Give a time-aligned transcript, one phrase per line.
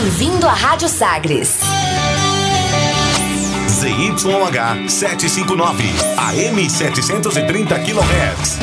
[0.00, 1.58] Bem-vindo à Rádio Sagres.
[3.68, 5.82] ZYH 759,
[6.16, 8.58] AM 730 kHz.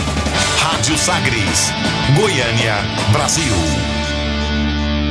[0.61, 1.73] Rádio Sagres,
[2.15, 2.75] Goiânia,
[3.11, 3.53] Brasil.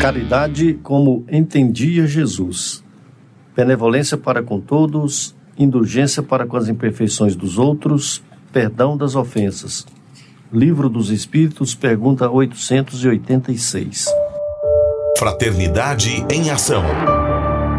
[0.00, 2.82] Caridade como entendia Jesus.
[3.54, 9.86] Benevolência para com todos, indulgência para com as imperfeições dos outros, perdão das ofensas.
[10.50, 14.23] Livro dos Espíritos, pergunta 886.
[15.16, 16.82] Fraternidade em ação.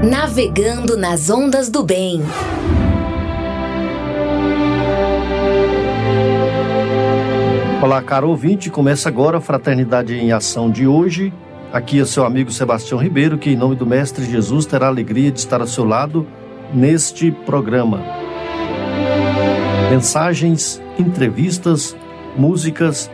[0.09, 2.21] Navegando nas ondas do bem.
[7.84, 11.34] Olá, caro ouvinte, começa agora a Fraternidade em Ação de hoje.
[11.73, 15.29] Aqui é seu amigo Sebastião Ribeiro, que em nome do Mestre Jesus terá a alegria
[15.29, 16.26] de estar ao seu lado
[16.73, 17.99] neste programa.
[19.90, 21.98] Mensagens, entrevistas,
[22.38, 23.12] músicas,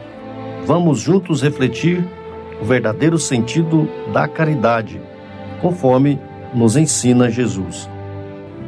[0.68, 2.06] vamos juntos refletir
[2.62, 5.02] o verdadeiro sentido da caridade,
[5.62, 6.20] conforme
[6.54, 7.90] nos ensina Jesus.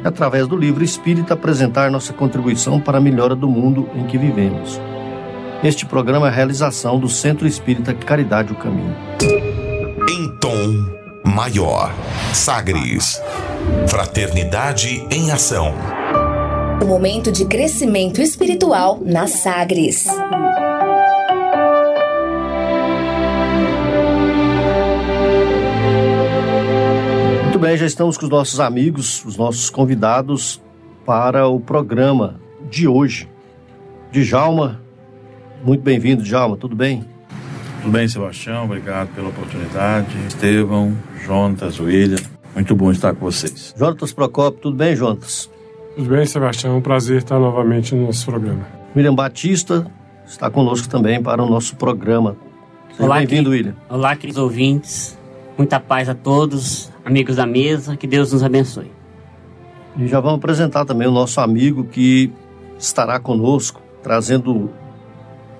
[0.02, 4.80] Através do livro Espírita, apresentar nossa contribuição para a melhora do mundo em que vivemos.
[5.62, 8.94] Este programa é a realização do Centro Espírita Caridade o Caminho.
[10.10, 11.94] Em tom maior.
[12.34, 13.22] Sagres.
[13.88, 15.74] Fraternidade em ação.
[16.82, 20.06] O momento de crescimento espiritual na Sagres.
[27.64, 30.60] Bem, já estamos com os nossos amigos, os nossos convidados
[31.06, 32.38] para o programa
[32.70, 33.26] de hoje.
[34.12, 34.82] Djalma,
[35.64, 37.06] muito bem-vindo, Djalma, tudo bem?
[37.80, 40.08] Tudo bem, Sebastião, obrigado pela oportunidade.
[40.28, 42.18] Estevão, Jonatas, William,
[42.54, 43.74] muito bom estar com vocês.
[43.78, 45.50] Jonatas Procopio, tudo bem, Jonatas?
[45.96, 48.66] Tudo bem, Sebastião, é um prazer estar novamente no nosso programa.
[48.94, 49.90] William Batista
[50.26, 52.36] está conosco também para o nosso programa.
[52.90, 53.74] Seja Olá, bem-vindo, William.
[53.88, 55.16] Olá, queridos ouvintes.
[55.56, 57.96] Muita paz a todos, amigos da mesa.
[57.96, 58.90] Que Deus nos abençoe.
[59.96, 62.32] E já vamos apresentar também o nosso amigo que
[62.78, 64.70] estará conosco, trazendo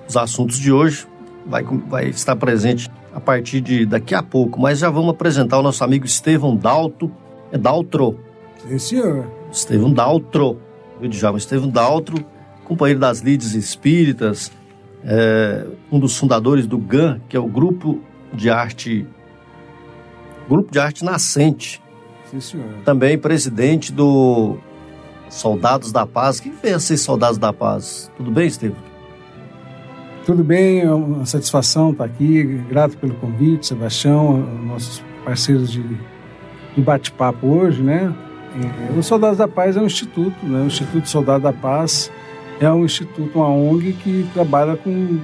[0.07, 1.07] os assuntos de hoje.
[1.45, 5.61] Vai, vai estar presente a partir de daqui a pouco, mas já vamos apresentar o
[5.63, 7.11] nosso amigo Estevão Dalto.
[7.51, 8.19] É Daltro.
[8.67, 9.27] Sim, senhor.
[9.51, 10.59] Estevão Daltro.
[10.99, 11.37] Viu, Djalma?
[11.37, 12.25] Estevão Daltro,
[12.63, 14.51] companheiro das Lides Espíritas,
[15.03, 18.01] é, um dos fundadores do GAN, que é o Grupo
[18.33, 19.05] de Arte
[20.47, 21.81] Grupo de Arte Nascente
[22.29, 22.65] Sim, senhor.
[22.83, 24.57] também presidente do
[25.29, 26.39] Soldados da Paz.
[26.39, 28.11] Quem fez ser Soldados da Paz?
[28.15, 28.77] Tudo bem, Estevam?
[30.25, 32.43] Tudo bem, é uma satisfação estar aqui.
[32.69, 35.83] Grato pelo convite, Sebastião, nossos parceiros de,
[36.75, 38.13] de bate-papo hoje, né?
[38.89, 40.61] É, O Soldados da Paz é um instituto, né?
[40.61, 42.11] O Instituto Soldado da Paz
[42.59, 45.19] é um instituto, uma ONG que trabalha com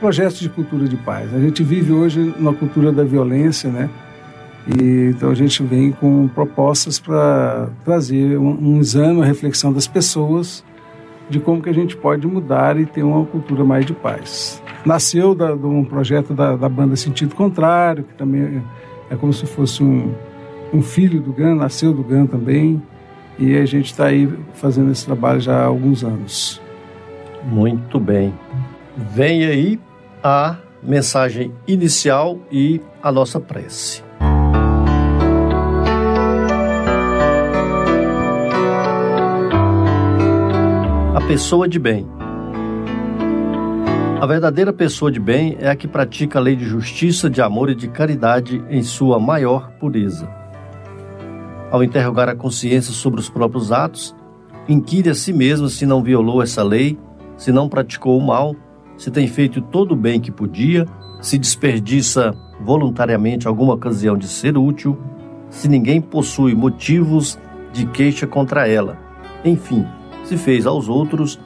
[0.00, 1.32] projetos de cultura de paz.
[1.34, 3.88] A gente vive hoje na cultura da violência, né?
[4.68, 9.86] E, então a gente vem com propostas para trazer um, um exame, uma reflexão das
[9.86, 10.62] pessoas
[11.30, 14.62] de como que a gente pode mudar e ter uma cultura mais de paz.
[14.84, 18.62] Nasceu da, de um projeto da, da banda Sentido Contrário, que também
[19.10, 20.14] é, é como se fosse um,
[20.72, 22.82] um filho do GAN, nasceu do GAN também,
[23.38, 26.60] e a gente está aí fazendo esse trabalho já há alguns anos.
[27.44, 28.34] Muito bem.
[28.96, 29.78] Vem aí
[30.22, 34.07] a mensagem inicial e a nossa prece.
[41.28, 42.06] Pessoa de bem.
[44.18, 47.68] A verdadeira pessoa de bem é a que pratica a lei de justiça, de amor
[47.68, 50.26] e de caridade em sua maior pureza.
[51.70, 54.16] Ao interrogar a consciência sobre os próprios atos,
[54.66, 56.98] inquire a si mesmo se não violou essa lei,
[57.36, 58.56] se não praticou o mal,
[58.96, 60.86] se tem feito todo o bem que podia,
[61.20, 64.98] se desperdiça voluntariamente alguma ocasião de ser útil,
[65.50, 67.38] se ninguém possui motivos
[67.70, 68.96] de queixa contra ela.
[69.44, 69.86] Enfim,
[70.28, 71.40] se fez aos outros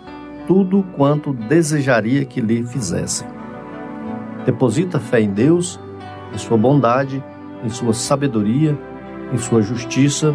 [0.49, 3.29] tudo quanto desejaria que lhe fizessem.
[4.45, 5.79] Deposita fé em Deus,
[6.35, 7.23] em sua bondade,
[7.65, 8.77] em sua sabedoria,
[9.33, 10.35] em sua justiça,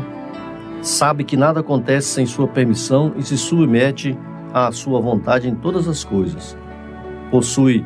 [0.81, 4.17] sabe que nada acontece sem sua permissão e se submete
[4.53, 6.57] à sua vontade em todas as coisas.
[7.29, 7.85] Possui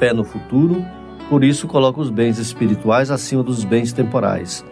[0.00, 0.84] fé no futuro,
[1.30, 4.64] por isso coloca os bens espirituais acima dos bens temporais.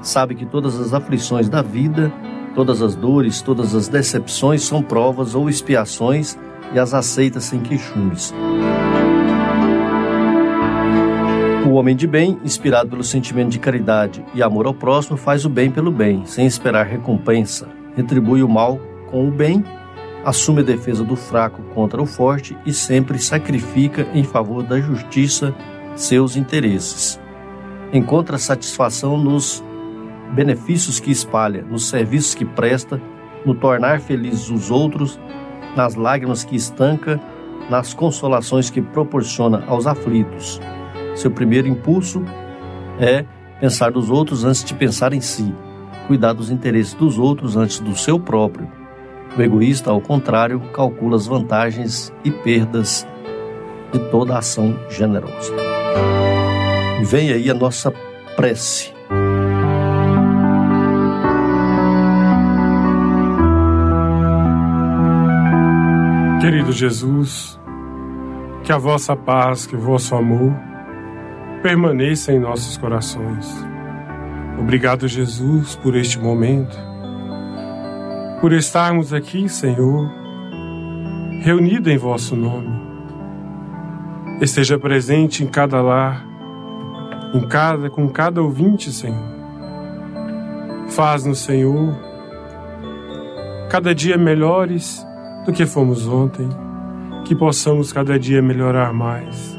[0.00, 2.10] Sabe que todas as aflições da vida,
[2.54, 6.38] todas as dores, todas as decepções são provas ou expiações
[6.72, 8.32] e as aceita sem queixumes.
[11.66, 15.48] O homem de bem, inspirado pelo sentimento de caridade e amor ao próximo, faz o
[15.48, 17.68] bem pelo bem, sem esperar recompensa.
[17.96, 18.78] Retribui o mal
[19.10, 19.64] com o bem,
[20.24, 25.54] assume a defesa do fraco contra o forte e sempre sacrifica em favor da justiça
[25.94, 27.20] seus interesses.
[27.92, 29.62] encontra satisfação nos
[30.32, 33.00] benefícios que espalha, nos serviços que presta,
[33.44, 35.18] no tornar felizes os outros,
[35.76, 37.20] nas lágrimas que estanca,
[37.70, 40.60] nas consolações que proporciona aos aflitos.
[41.14, 42.22] Seu primeiro impulso
[42.98, 43.24] é
[43.60, 45.54] pensar dos outros antes de pensar em si,
[46.06, 48.68] cuidar dos interesses dos outros antes do seu próprio.
[49.36, 53.06] O egoísta, ao contrário, calcula as vantagens e perdas
[53.92, 55.52] de toda ação generosa.
[57.02, 57.92] Vem aí a nossa
[58.36, 58.92] prece.
[66.42, 67.56] Querido Jesus,
[68.64, 70.52] que a vossa paz, que o vosso amor
[71.62, 73.48] permaneça em nossos corações.
[74.58, 76.76] Obrigado, Jesus, por este momento,
[78.40, 80.10] por estarmos aqui, Senhor,
[81.42, 82.76] reunidos em vosso nome.
[84.40, 86.26] Esteja presente em cada lar,
[87.32, 89.30] em cada com cada ouvinte, Senhor.
[90.88, 91.96] Faz-nos, Senhor,
[93.70, 95.06] cada dia melhores
[95.44, 96.48] do que fomos ontem,
[97.24, 99.56] que possamos cada dia melhorar mais.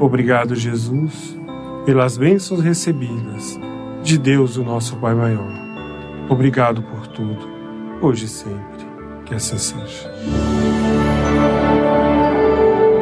[0.00, 1.36] Obrigado, Jesus,
[1.84, 3.58] pelas bênçãos recebidas
[4.02, 5.50] de Deus, o nosso Pai maior.
[6.28, 7.48] Obrigado por tudo,
[8.00, 8.86] hoje e sempre.
[9.24, 10.10] Que assim seja.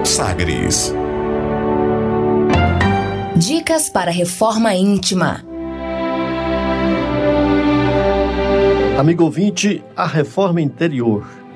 [0.05, 0.95] Sagres.
[3.37, 5.43] Dicas para reforma íntima.
[8.99, 11.27] Amigo ouvinte, a reforma interior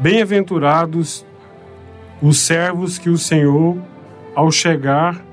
[0.00, 1.26] Bem-aventurados
[2.22, 3.76] os servos que o Senhor,
[4.32, 5.24] ao chegar,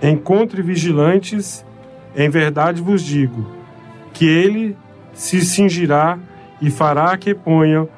[0.00, 1.64] encontre vigilantes,
[2.14, 3.44] em verdade vos digo,
[4.12, 4.76] que ele
[5.12, 6.20] se cingirá
[6.60, 7.88] e fará que ponham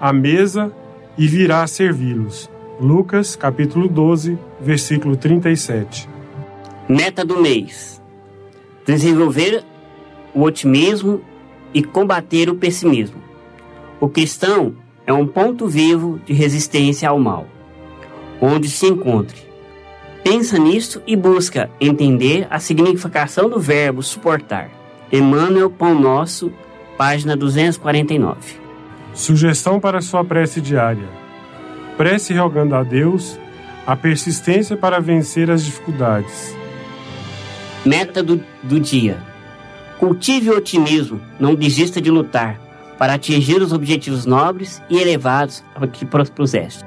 [0.00, 0.72] a mesa
[1.18, 2.48] e virá servi-los.
[2.80, 6.08] Lucas, capítulo 12, versículo 37.
[6.88, 8.00] Meta do mês:
[8.86, 9.64] desenvolver
[10.32, 11.20] o otimismo
[11.74, 13.20] e combater o pessimismo.
[14.00, 14.74] O cristão
[15.06, 17.46] é um ponto vivo de resistência ao mal,
[18.40, 19.42] onde se encontre.
[20.22, 24.70] Pensa nisto e busca entender a significação do verbo suportar.
[25.10, 26.52] Emmanuel Pão Nosso,
[26.96, 28.60] página 249.
[29.12, 31.08] Sugestão para sua prece diária:
[31.96, 33.38] prece rogando a Deus
[33.84, 36.56] a persistência para vencer as dificuldades.
[37.84, 39.18] Meta do, do dia:
[39.98, 42.61] cultive o otimismo, não desista de lutar
[43.02, 46.84] para atingir os objetivos nobres e elevados que propuseste.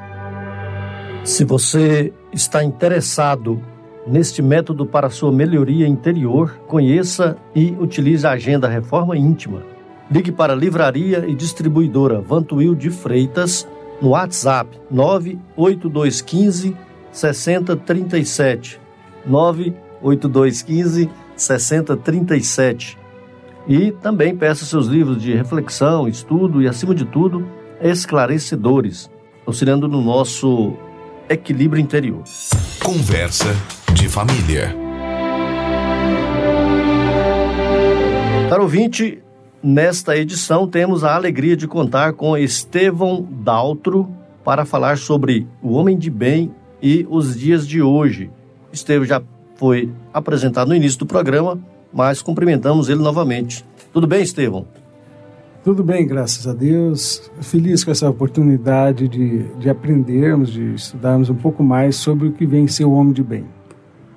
[1.25, 3.61] Se você está interessado
[4.07, 9.61] neste método para sua melhoria interior, conheça e utilize a Agenda Reforma Íntima.
[10.09, 13.67] Ligue para a Livraria e Distribuidora Vantuil de Freitas
[14.01, 16.77] no WhatsApp 98215
[17.11, 18.79] 6037
[19.25, 23.04] 98215 6037
[23.67, 27.45] e também peça seus livros de reflexão, estudo e, acima de tudo,
[27.81, 29.09] esclarecedores,
[29.45, 30.73] auxiliando no nosso
[31.29, 32.23] equilíbrio interior.
[32.83, 33.47] Conversa
[33.93, 34.75] de família.
[38.49, 39.23] Caro ouvinte,
[39.61, 44.07] nesta edição temos a alegria de contar com Estevão Daltro
[44.43, 48.29] para falar sobre o homem de bem e os dias de hoje.
[48.71, 49.21] Estevão já
[49.55, 51.59] foi apresentado no início do programa,
[51.95, 53.63] mas cumprimentamos ele novamente.
[53.93, 54.67] Tudo bem, Estevão?
[55.63, 57.31] Tudo bem, graças a Deus.
[57.39, 62.45] Feliz com essa oportunidade de, de aprendermos, de estudarmos um pouco mais sobre o que
[62.45, 63.45] vem ser o homem de bem.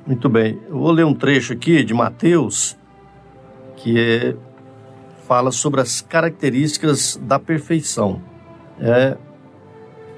[0.05, 0.59] Muito bem.
[0.69, 2.77] Eu vou ler um trecho aqui de Mateus,
[3.77, 4.35] que é,
[5.29, 8.21] fala sobre as características da perfeição.
[8.81, 9.17] É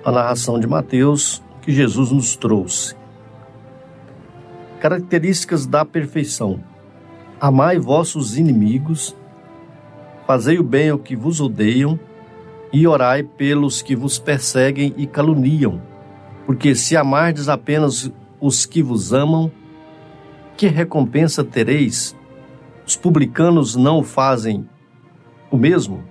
[0.03, 2.97] a narração de Mateus que Jesus nos trouxe.
[4.81, 6.71] Características da perfeição.
[7.41, 9.17] Amai vossos inimigos,
[10.27, 11.99] fazei o bem ao que vos odeiam,
[12.71, 15.81] e orai pelos que vos perseguem e caluniam.
[16.45, 19.51] Porque se amardes apenas os que vos amam,
[20.55, 22.15] que recompensa tereis?
[22.87, 24.69] Os publicanos não fazem
[25.51, 26.05] o mesmo?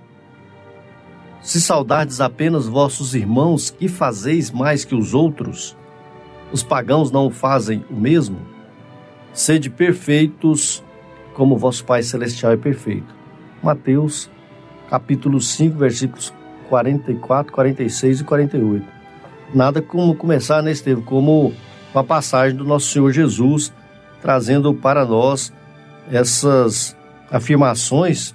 [1.40, 5.76] Se saudardes apenas vossos irmãos, que fazeis mais que os outros?
[6.52, 8.38] Os pagãos não fazem o mesmo?
[9.32, 10.82] Sede perfeitos,
[11.34, 13.14] como vosso Pai Celestial é perfeito.
[13.62, 14.30] Mateus,
[14.88, 16.32] capítulo 5, versículos
[16.68, 18.86] 44, 46 e 48.
[19.54, 21.52] Nada como começar, né, Estevam, como
[21.92, 23.72] uma passagem do nosso Senhor Jesus,
[24.22, 25.52] trazendo para nós
[26.10, 26.96] essas
[27.30, 28.34] afirmações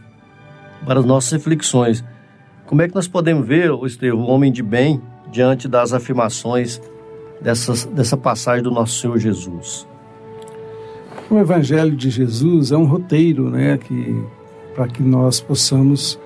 [0.86, 2.04] para as nossas reflexões.
[2.66, 6.82] Como é que nós podemos ver, Estevam, o homem de bem, diante das afirmações
[7.42, 9.88] dessas, dessa passagem do nosso Senhor Jesus?
[11.30, 14.16] O Evangelho de Jesus é um roteiro, né, que
[14.76, 16.20] para que nós possamos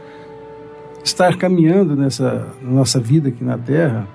[1.04, 4.08] estar caminhando nessa nossa vida aqui na Terra,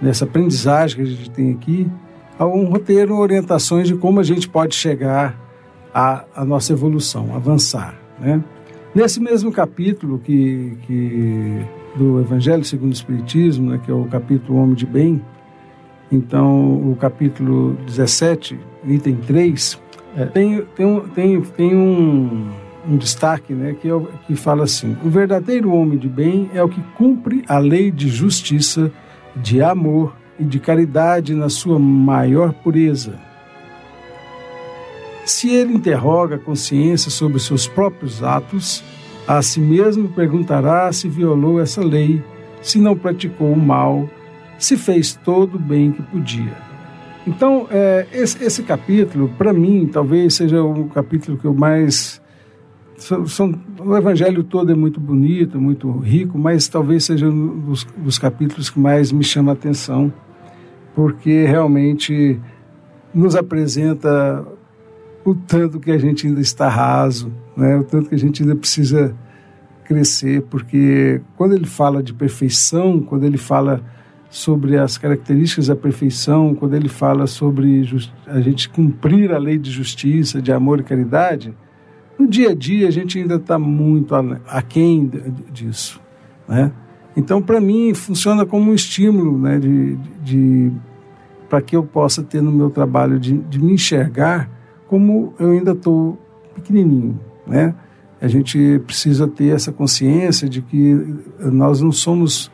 [0.00, 1.86] nessa aprendizagem que a gente tem aqui,
[2.38, 5.38] há um roteiro, orientações de como a gente pode chegar
[5.92, 8.42] à, à nossa evolução, avançar, né?
[8.94, 11.60] Nesse mesmo capítulo que, que
[11.94, 15.22] do Evangelho segundo o Espiritismo, né, que é o capítulo Homem de Bem,
[16.10, 19.80] então o capítulo 17, item 3,
[20.16, 20.26] é.
[20.26, 22.50] tem, tem, um, tem, tem um,
[22.88, 26.68] um destaque né, que, é, que fala assim: o verdadeiro homem de bem é o
[26.68, 28.90] que cumpre a lei de justiça,
[29.36, 33.14] de amor e de caridade na sua maior pureza.
[35.24, 38.82] Se ele interroga a consciência sobre seus próprios atos,
[39.28, 42.22] a si mesmo perguntará se violou essa lei,
[42.62, 44.08] se não praticou o mal,
[44.58, 46.69] se fez todo o bem que podia.
[47.26, 52.20] Então, é, esse, esse, capítulo, para mim, talvez seja o capítulo que eu mais.
[52.96, 57.84] São, são, o evangelho todo é muito bonito, muito rico, mas talvez seja um dos,
[57.96, 60.12] dos capítulos que mais me chama a atenção,
[60.94, 62.38] porque realmente
[63.14, 64.46] nos apresenta
[65.24, 67.76] o tanto que a gente ainda está raso, né?
[67.76, 69.14] o tanto que a gente ainda precisa
[69.84, 73.82] crescer, porque quando ele fala de perfeição, quando ele fala
[74.30, 77.84] sobre as características da perfeição, quando ele fala sobre
[78.28, 81.52] a gente cumprir a lei de justiça, de amor e caridade,
[82.16, 84.14] no dia a dia a gente ainda está muito
[84.46, 85.10] aquém
[85.52, 86.00] disso,
[86.48, 86.70] né?
[87.16, 90.72] Então, para mim, funciona como um estímulo né, de, de,
[91.48, 94.48] para que eu possa ter no meu trabalho de, de me enxergar
[94.86, 96.16] como eu ainda estou
[96.54, 97.74] pequenininho, né?
[98.20, 102.50] A gente precisa ter essa consciência de que nós não somos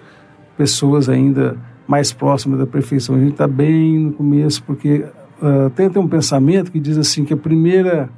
[0.56, 3.14] pessoas ainda mais próximas da perfeição.
[3.14, 5.04] A gente está bem no começo, porque
[5.40, 8.08] uh, tem, tem um pensamento que diz assim que a primeira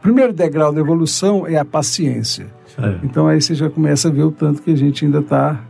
[0.00, 2.46] primeiro degrau da evolução é a paciência.
[2.78, 2.98] É.
[3.02, 5.64] Então aí você já começa a ver o tanto que a gente ainda está,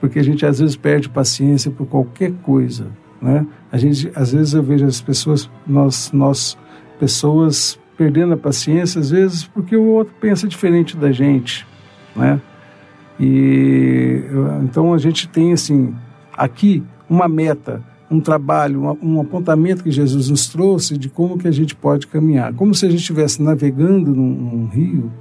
[0.00, 2.86] porque a gente às vezes perde paciência por qualquer coisa,
[3.20, 3.46] né?
[3.70, 6.56] A gente às vezes eu vejo as pessoas, nós nós
[6.98, 11.66] pessoas perdendo a paciência às vezes porque o outro pensa diferente da gente,
[12.16, 12.40] né?
[13.20, 14.22] E
[14.62, 15.94] então a gente tem assim
[16.32, 21.50] aqui uma meta, um trabalho, um, apontamento que Jesus nos trouxe de como que a
[21.50, 25.12] gente pode caminhar, como se a gente estivesse navegando num, num rio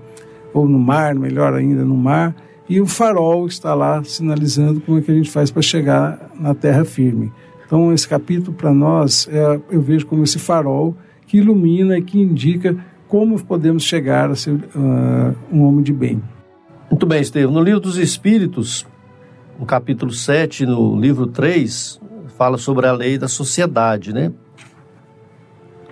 [0.54, 2.36] ou no mar, melhor ainda no mar,
[2.70, 6.54] e o farol está lá sinalizando como é que a gente faz para chegar na
[6.54, 7.32] terra firme.
[7.66, 10.96] Então esse capítulo para nós é, eu vejo como esse farol
[11.28, 12.76] que ilumina e que indica
[13.08, 16.22] como podemos chegar a ser uh, um homem de bem.
[16.90, 17.54] Muito bem, Estevam.
[17.54, 18.86] No livro dos Espíritos,
[19.60, 22.02] no capítulo 7, no livro 3,
[22.36, 24.34] fala sobre a lei da sociedade, né?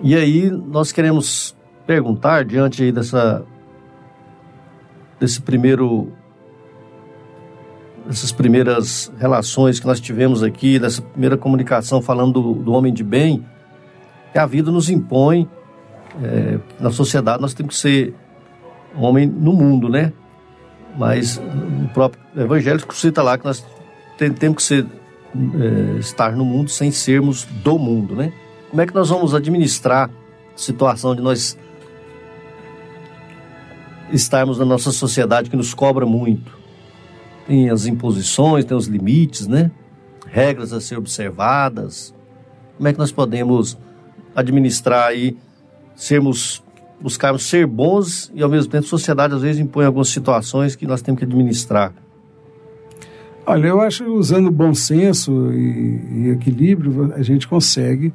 [0.02, 3.46] E aí nós queremos perguntar, diante aí dessa,
[5.20, 6.12] desse primeiro,
[8.08, 13.04] dessas primeiras relações que nós tivemos aqui, dessa primeira comunicação falando do, do homem de
[13.04, 13.46] bem,
[14.34, 15.48] que a vida nos impõe,
[16.24, 18.16] é, na sociedade nós temos que ser
[18.96, 20.12] homem no mundo, né?
[20.98, 23.64] Mas o próprio Evangelho cita lá que nós
[24.18, 28.34] temos que ser, é, estar no mundo sem sermos do mundo, né?
[28.70, 31.56] Como é que nós vamos administrar a situação de nós
[34.12, 36.58] estarmos na nossa sociedade que nos cobra muito?
[37.46, 39.70] Tem as imposições, tem os limites, né?
[40.26, 42.14] Regras a ser observadas.
[42.76, 43.78] Como é que nós podemos
[44.36, 45.38] administrar aí,
[45.96, 46.64] sermos
[47.00, 50.88] buscarmos ser bons e ao mesmo tempo a sociedade às vezes impõe algumas situações que
[50.88, 51.94] nós temos que administrar.
[53.46, 58.14] Olha, eu acho que usando bom senso e, e equilíbrio a gente consegue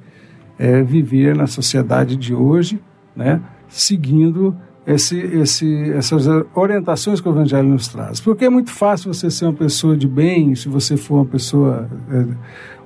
[0.58, 2.80] é, viver na sociedade de hoje,
[3.16, 4.54] né, seguindo
[4.86, 8.20] esse, esse, essas orientações que o Evangelho nos traz.
[8.20, 11.88] Porque é muito fácil você ser uma pessoa de bem, se você for uma pessoa,
[12.10, 12.26] é,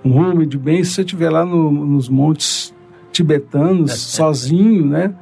[0.06, 2.74] um homem de bem, se você estiver lá no, nos montes
[3.10, 5.14] tibetanos, sozinho, né?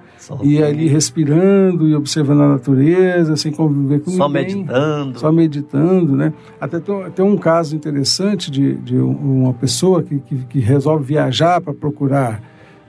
[0.43, 4.51] E ali respirando e observando a natureza, sem conviver com só ninguém.
[4.51, 5.19] Só meditando.
[5.19, 6.33] Só meditando, né?
[6.61, 11.75] Até tem um caso interessante de, de uma pessoa que, que, que resolve viajar para
[11.75, 12.43] procurar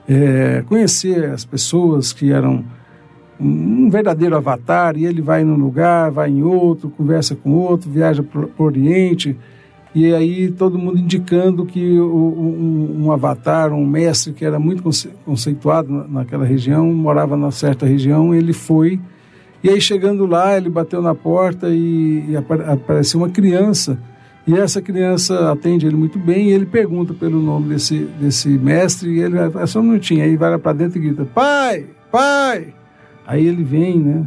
[0.08, 2.64] é, conhecer as pessoas que eram
[3.38, 8.22] um verdadeiro avatar, e ele vai num lugar, vai em outro, conversa com outro, viaja
[8.22, 9.36] para o Oriente,
[9.96, 14.82] e aí todo mundo indicando que um, um, avatar, um mestre que era muito
[15.24, 19.00] conceituado naquela região, morava na certa região, ele foi,
[19.64, 23.98] e aí chegando lá, ele bateu na porta e, e apareceu uma criança,
[24.46, 29.08] e essa criança atende ele muito bem, e ele pergunta pelo nome desse, desse mestre,
[29.08, 32.74] e ele, é só um minutinho, aí vai lá para dentro e grita, pai, pai,
[33.26, 34.26] Aí ele vem, né?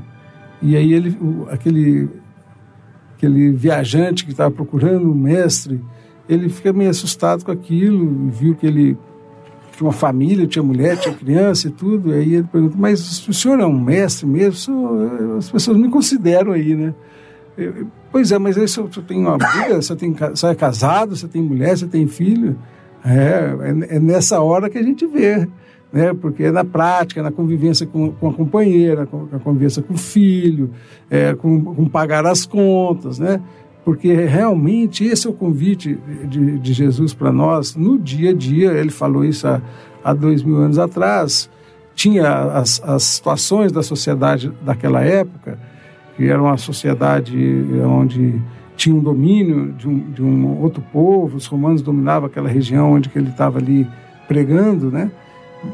[0.64, 1.16] E aí ele,
[1.52, 2.10] aquele,
[3.20, 5.82] aquele viajante que estava procurando o mestre,
[6.28, 8.98] ele fica meio assustado com aquilo, viu que ele
[9.76, 12.12] tinha uma família, tinha mulher, tinha criança e tudo.
[12.12, 15.36] E aí ele pergunta, mas o senhor é um mestre mesmo?
[15.38, 16.94] As pessoas me consideram aí, né?
[17.58, 21.28] Eu, pois é, mas aí você tem uma vida, você, tem, você é casado, você
[21.28, 22.58] tem mulher, você tem filho.
[23.04, 25.46] É, é, é nessa hora que a gente vê
[25.92, 26.14] né?
[26.14, 29.98] porque é na prática, na convivência com, com a companheira, com a convivência com o
[29.98, 30.72] filho,
[31.10, 33.42] é, com, com, pagar as contas, né?
[33.84, 38.72] porque realmente esse é o convite de, de Jesus para nós no dia a dia.
[38.74, 39.62] Ele falou isso há,
[40.04, 41.50] há dois mil anos atrás.
[41.96, 45.60] Tinha as, as situações da sociedade daquela época,
[46.16, 47.36] que era uma sociedade
[47.84, 48.40] onde
[48.80, 53.12] tinha um domínio de um, de um outro povo, os romanos dominavam aquela região onde
[53.14, 53.86] ele estava ali
[54.26, 55.12] pregando, né?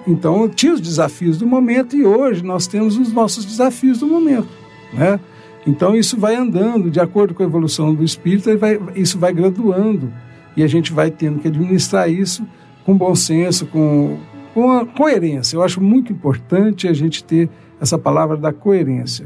[0.07, 4.47] Então, tinha os desafios do momento e hoje nós temos os nossos desafios do momento,
[4.93, 5.19] né?
[5.67, 10.13] Então, isso vai andando, de acordo com a evolução do espírito, vai, isso vai graduando
[10.55, 12.45] e a gente vai tendo que administrar isso
[12.85, 14.17] com bom senso, com,
[14.53, 15.55] com coerência.
[15.55, 17.49] Eu acho muito importante a gente ter
[17.81, 19.25] essa palavra da coerência,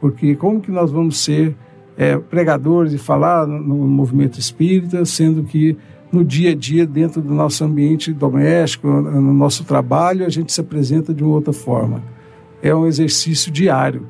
[0.00, 1.54] porque como que nós vamos ser
[1.96, 5.76] é, pregadores e falar no, no movimento espírita, sendo que
[6.12, 10.60] no dia a dia, dentro do nosso ambiente doméstico, no nosso trabalho, a gente se
[10.60, 12.02] apresenta de uma outra forma.
[12.62, 14.06] É um exercício diário.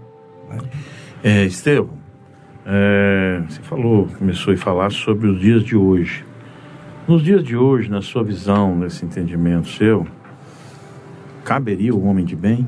[0.49, 0.59] Né?
[1.23, 1.47] É,
[2.67, 6.25] é, você falou, começou a falar sobre os dias de hoje.
[7.07, 10.07] Nos dias de hoje, na sua visão, nesse entendimento seu,
[11.45, 12.67] caberia o homem de bem?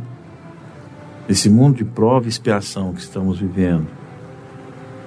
[1.26, 3.86] Nesse mundo de prova e expiação que estamos vivendo,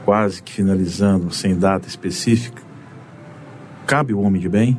[0.04, 2.68] quase que finalizando, sem data específica,
[3.89, 4.78] cabe o homem de bem?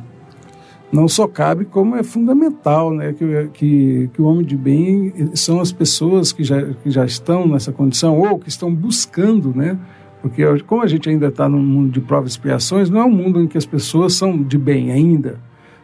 [0.89, 3.11] Não só cabe, como é fundamental, né?
[3.11, 7.45] Que, que, que o homem de bem são as pessoas que já, que já estão
[7.45, 9.77] nessa condição ou que estão buscando, né?
[10.21, 13.11] Porque como a gente ainda está num mundo de provas e expiações, não é um
[13.11, 15.39] mundo em que as pessoas são de bem ainda.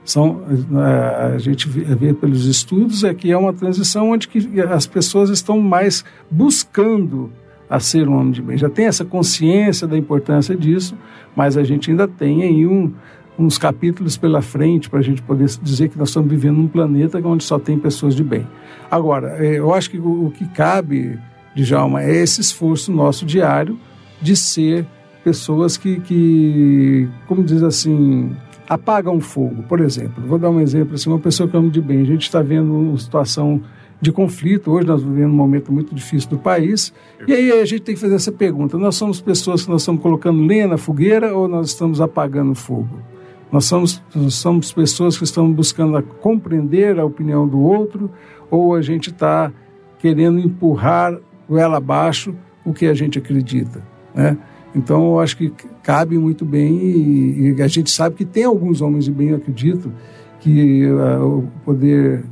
[0.05, 4.87] São, eh, a gente vê pelos estudos é que é uma transição onde que as
[4.87, 7.29] pessoas estão mais buscando
[7.69, 8.57] a ser um homem de bem.
[8.57, 10.95] Já tem essa consciência da importância disso,
[11.35, 12.93] mas a gente ainda tem aí um,
[13.37, 17.19] uns capítulos pela frente para a gente poder dizer que nós estamos vivendo num planeta
[17.23, 18.47] onde só tem pessoas de bem.
[18.89, 21.19] Agora, é, eu acho que o, que cabe,
[21.55, 23.77] Djalma, é esse esforço nosso diário
[24.21, 24.85] de ser
[25.23, 28.35] pessoas que, que como diz assim,
[28.67, 29.63] apagam fogo.
[29.63, 32.23] Por exemplo, vou dar um exemplo assim, uma pessoa que ama de bem, a gente
[32.23, 33.61] está vendo uma situação
[33.99, 34.71] de conflito.
[34.71, 36.93] Hoje nós vivemos um momento muito difícil do país.
[37.27, 40.01] E aí a gente tem que fazer essa pergunta: nós somos pessoas que nós estamos
[40.01, 43.16] colocando lenha na fogueira ou nós estamos apagando fogo?
[43.51, 48.09] Nós somos, nós somos pessoas que estamos buscando compreender a opinião do outro
[48.51, 49.51] ou a gente está
[49.99, 51.17] querendo empurrar
[51.49, 53.81] ela abaixo o que a gente acredita,
[54.13, 54.37] né?
[54.75, 58.81] Então, eu acho que cabe muito bem e, e a gente sabe que tem alguns
[58.81, 59.91] homens de bem, eu acredito,
[60.39, 62.23] que uh, o poder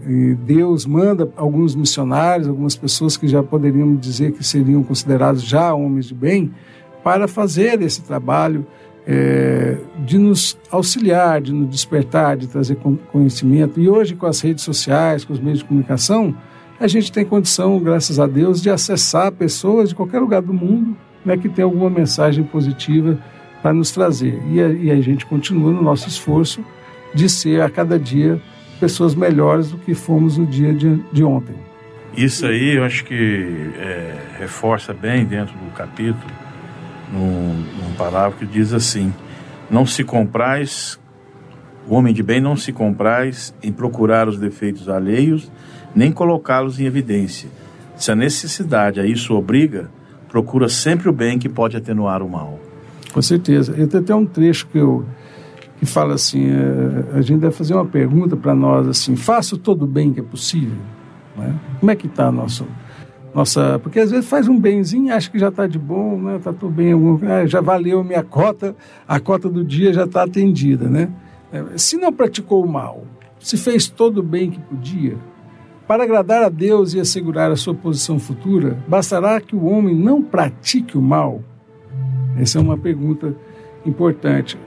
[0.45, 6.06] Deus manda alguns missionários, algumas pessoas que já poderiam dizer que seriam considerados já homens
[6.06, 6.51] de bem,
[7.04, 8.65] para fazer esse trabalho
[9.08, 12.78] é, de nos auxiliar, de nos despertar, de trazer
[13.12, 13.80] conhecimento.
[13.80, 16.36] E hoje, com as redes sociais, com os meios de comunicação,
[16.80, 20.98] a gente tem condição, graças a Deus, de acessar pessoas de qualquer lugar do mundo
[21.24, 23.18] né, que tem alguma mensagem positiva
[23.62, 24.41] para nos trazer.
[24.52, 26.63] E a, e a gente continua no nosso esforço
[27.13, 28.41] de ser a cada dia
[28.80, 31.56] pessoas melhores do que fomos no dia de, de ontem.
[32.18, 36.44] Isso aí eu acho que é, reforça bem dentro do capítulo
[37.12, 39.13] num, num parágrafo que diz assim:
[39.70, 41.00] Não se comprais,
[41.88, 45.52] o homem de bem não se comprais em procurar os defeitos alheios,
[45.96, 47.50] nem colocá-los em evidência.
[47.96, 49.89] Se a necessidade a isso obriga,
[50.28, 52.60] procura sempre o bem que pode atenuar o mal.
[53.13, 53.74] Com certeza.
[53.74, 55.06] Tenho até um trecho que eu
[55.78, 59.84] que fala assim, é, a gente deve fazer uma pergunta para nós assim, faço todo
[59.84, 60.78] o bem que é possível?
[61.38, 61.54] Né?
[61.80, 62.32] Como é que está a
[63.36, 66.39] nossa porque às vezes faz um benzinho, acha que já está de bom, né?
[66.41, 66.93] Tá tudo bem,
[67.30, 68.74] é, já valeu minha cota,
[69.06, 71.10] a cota do dia já está atendida, né?
[71.52, 73.04] É, se não praticou o mal,
[73.38, 75.17] se fez todo o bem que podia,
[75.86, 80.19] Para agradar a Deus e assegurar a sua posição futura, bastará que o homem não
[80.19, 81.43] pratique o mal?
[82.38, 83.36] Essa é uma pergunta
[83.86, 84.58] importante.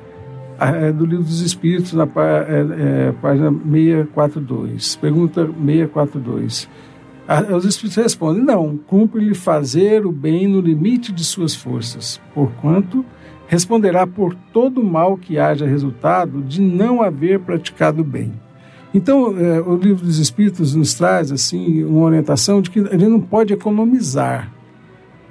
[0.61, 4.97] É do Livro dos Espíritos, na é, é, página 642.
[4.97, 6.69] Pergunta 642.
[7.55, 13.05] Os Espíritos respondem: não, cumpre-lhe fazer o bem no limite de suas forças, porquanto
[13.47, 18.33] responderá por todo mal que haja resultado de não haver praticado o bem.
[18.93, 23.09] Então, é, o livro dos Espíritos nos traz assim uma orientação de que a gente
[23.09, 24.51] não pode economizar.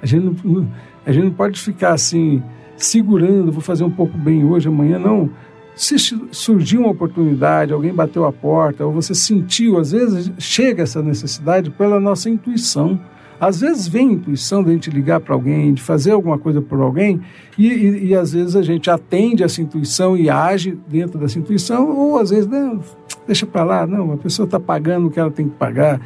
[0.00, 0.68] A gente não,
[1.04, 2.42] a gente não pode ficar assim
[2.76, 5.30] segurando, vou fazer um pouco bem hoje, amanhã não.
[5.78, 5.96] Se
[6.32, 11.70] surgiu uma oportunidade, alguém bateu a porta, ou você sentiu, às vezes chega essa necessidade
[11.70, 12.98] pela nossa intuição.
[13.40, 16.60] Às vezes vem a intuição de a gente ligar para alguém, de fazer alguma coisa
[16.60, 17.20] por alguém,
[17.56, 21.96] e, e, e, às vezes a gente atende essa intuição e age dentro dessa intuição,
[21.96, 22.80] ou às vezes, não,
[23.24, 26.00] deixa para lá, não, a pessoa está pagando o que ela tem que pagar.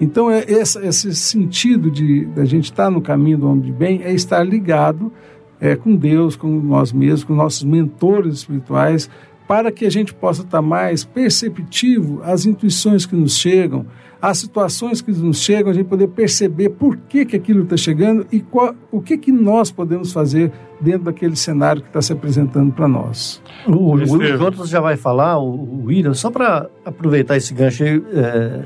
[0.00, 3.72] Então, é esse, esse sentido de, a gente estar tá no caminho do homem de
[3.72, 5.12] bem é estar ligado
[5.60, 9.10] é, com Deus, com nós mesmos, com nossos mentores espirituais,
[9.46, 13.84] para que a gente possa estar mais perceptivo às intuições que nos chegam,
[14.22, 18.26] às situações que nos chegam, a gente poder perceber por que, que aquilo está chegando
[18.30, 22.72] e qual, o que, que nós podemos fazer dentro daquele cenário que está se apresentando
[22.72, 23.42] para nós.
[23.66, 28.02] O, o, o já vai falar, o, o William, só para aproveitar esse gancho aí,
[28.12, 28.62] é,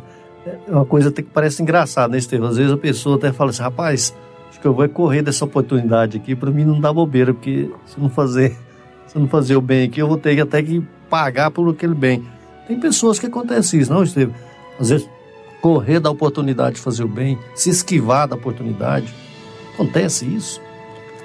[0.69, 2.49] é uma coisa que parece engraçada, né, Estevam?
[2.49, 4.15] Às vezes a pessoa até fala assim, rapaz,
[4.65, 8.09] que eu vou correr dessa oportunidade aqui para mim não dar bobeira, porque se não
[8.09, 8.57] fazer,
[9.07, 12.25] se não fazer o bem aqui, eu vou ter até que pagar por aquele bem.
[12.67, 14.35] Tem pessoas que acontece isso, não, Estevam?
[14.81, 15.07] Às vezes
[15.61, 19.13] correr da oportunidade de fazer o bem, se esquivar da oportunidade.
[19.75, 20.63] Acontece isso?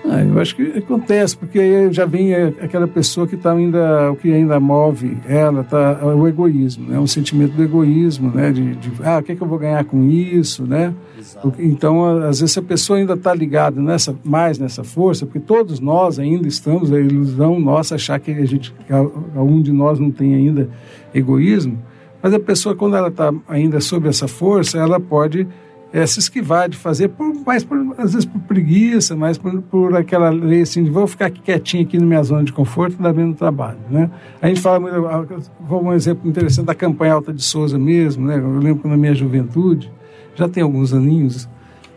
[0.05, 4.15] Ah, eu acho que acontece, porque aí já vem aquela pessoa que está ainda, o
[4.15, 6.99] que ainda move ela, tá, é o egoísmo, né?
[6.99, 8.51] o sentimento do egoísmo, né?
[8.51, 10.93] De, de ah, o que, é que eu vou ganhar com isso, né?
[11.17, 11.53] Exato.
[11.59, 16.17] Então, às vezes a pessoa ainda está ligada nessa, mais nessa força, porque todos nós
[16.17, 18.93] ainda estamos, a ilusão nossa achar que a gente, que
[19.35, 20.69] um de nós não tem ainda
[21.13, 21.77] egoísmo,
[22.21, 25.47] mas a pessoa quando ela está ainda sob essa força, ela pode
[25.91, 29.95] é, se esquivar de fazer, por, mais por, às vezes por preguiça, mais por, por
[29.95, 33.11] aquela lei assim, de vou ficar aqui quietinho aqui na minha zona de conforto, dá
[33.11, 34.09] menos trabalho, né?
[34.41, 38.37] A gente fala muito, vou um exemplo interessante da campanha Alta de Souza mesmo, né?
[38.37, 39.91] Eu lembro que na minha juventude,
[40.35, 41.49] já tem alguns aninhos,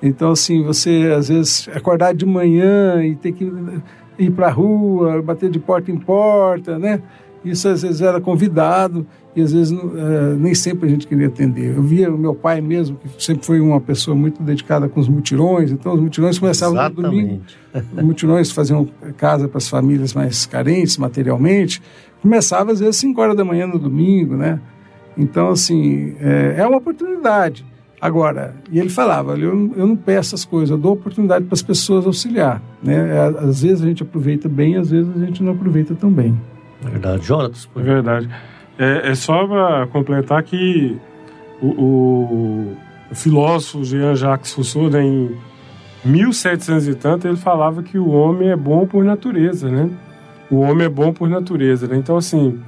[0.03, 3.53] então assim, você às vezes acordar de manhã e ter que
[4.19, 7.03] ir para a rua, bater de porta em porta, né?
[7.45, 11.75] Isso às vezes era convidado, e às vezes uh, nem sempre a gente queria atender.
[11.77, 15.09] Eu via o meu pai mesmo, que sempre foi uma pessoa muito dedicada com os
[15.09, 17.03] mutirões, então os mutirões começavam Exatamente.
[17.03, 17.43] no domingo.
[17.97, 21.81] Os mutirões faziam casa para as famílias mais carentes materialmente,
[22.21, 24.61] começava às vezes 5 horas da manhã no domingo, né?
[25.17, 27.65] Então, assim, é, é uma oportunidade.
[27.99, 31.63] Agora, e ele falava, eu, eu não peço as coisas, eu dou oportunidade para as
[31.63, 32.61] pessoas auxiliar.
[32.83, 32.95] Né?
[32.95, 36.39] É, às vezes a gente aproveita bem, às vezes a gente não aproveita tão bem.
[36.85, 37.69] É verdade, Jonas?
[37.77, 38.29] É verdade.
[38.83, 40.99] É, é só para completar que
[41.63, 42.77] o, o,
[43.13, 45.37] o, filósofo Jean-Jacques Rousseau, né, em
[46.05, 49.89] 1700 e tanto, ele falava que o homem é bom por natureza, né?
[50.51, 51.97] O homem é bom por natureza, né?
[51.97, 52.61] Então, assim,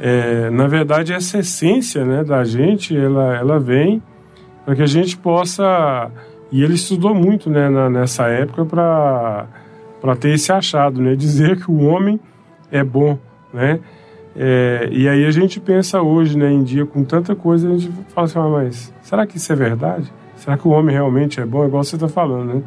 [0.00, 4.02] é, na verdade, essa essência né, da gente, ela, ela vem
[4.64, 6.10] para que a gente possa...
[6.50, 11.14] E ele estudou muito né, na, nessa época para ter esse achado, né?
[11.14, 12.18] Dizer que o homem
[12.72, 13.18] é bom,
[13.52, 13.78] né?
[14.42, 17.92] É, e aí a gente pensa hoje, né, em dia, com tanta coisa, a gente
[18.08, 20.10] fala assim, ah, mas será que isso é verdade?
[20.34, 21.62] Será que o homem realmente é bom?
[21.66, 22.62] Igual você está falando, né?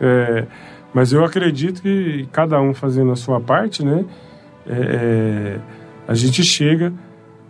[0.00, 0.46] É,
[0.94, 4.06] mas eu acredito que cada um fazendo a sua parte, né,
[4.66, 5.58] é, é
[6.08, 6.94] a gente chega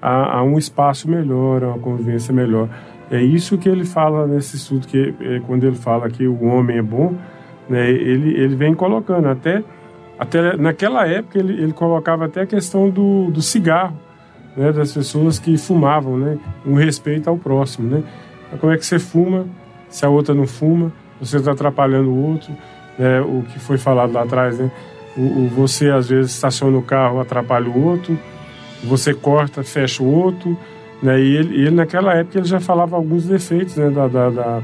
[0.01, 2.69] a, a, um espaço melhor, a uma convivência melhor.
[3.13, 6.79] É isso que ele fala nesse estudo, que é, quando ele fala que o homem
[6.79, 7.15] é bom,
[7.69, 9.63] né, ele, ele vem colocando até
[10.19, 13.97] até naquela época ele, ele colocava até a questão do, do cigarro,
[14.57, 18.03] né, das pessoas que fumavam, né, um respeito ao próximo, né.
[18.61, 19.47] Como é que você fuma
[19.89, 20.93] se a outra não fuma?
[21.21, 22.53] Você está atrapalhando o outro,
[22.99, 24.71] né, o que foi falado lá atrás, né?
[25.17, 28.19] O, o, você às vezes estaciona o carro, atrapalha o outro,
[28.83, 30.57] você corta, fecha o outro,
[31.03, 31.21] né?
[31.21, 34.63] E ele, ele naquela época ele já falava alguns defeitos, né, da, da, da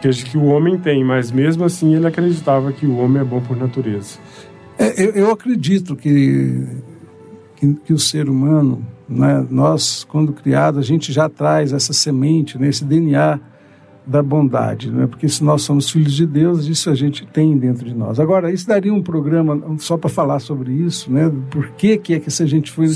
[0.00, 3.40] que, que o homem tem, mas mesmo assim ele acreditava que o homem é bom
[3.40, 4.18] por natureza.
[4.78, 6.64] É, eu, eu, acredito que,
[7.56, 12.56] que, que, o ser humano, né, nós, quando criado, a gente já traz essa semente,
[12.56, 13.40] né, esse DNA
[14.06, 17.84] da bondade, né, porque se nós somos filhos de Deus, isso a gente tem dentro
[17.84, 18.20] de nós.
[18.20, 22.20] Agora, isso daria um programa só para falar sobre isso, né, por que, que é
[22.20, 22.86] que essa gente foi,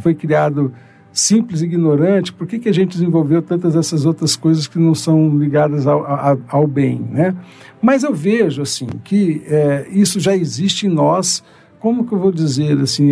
[0.00, 0.72] foi criado
[1.12, 4.94] simples e ignorante, por que, que a gente desenvolveu tantas essas outras coisas que não
[4.94, 7.34] são ligadas ao, ao, ao bem, né?
[7.80, 11.42] Mas eu vejo, assim, que é, isso já existe em nós,
[11.78, 13.10] como que eu vou dizer, assim,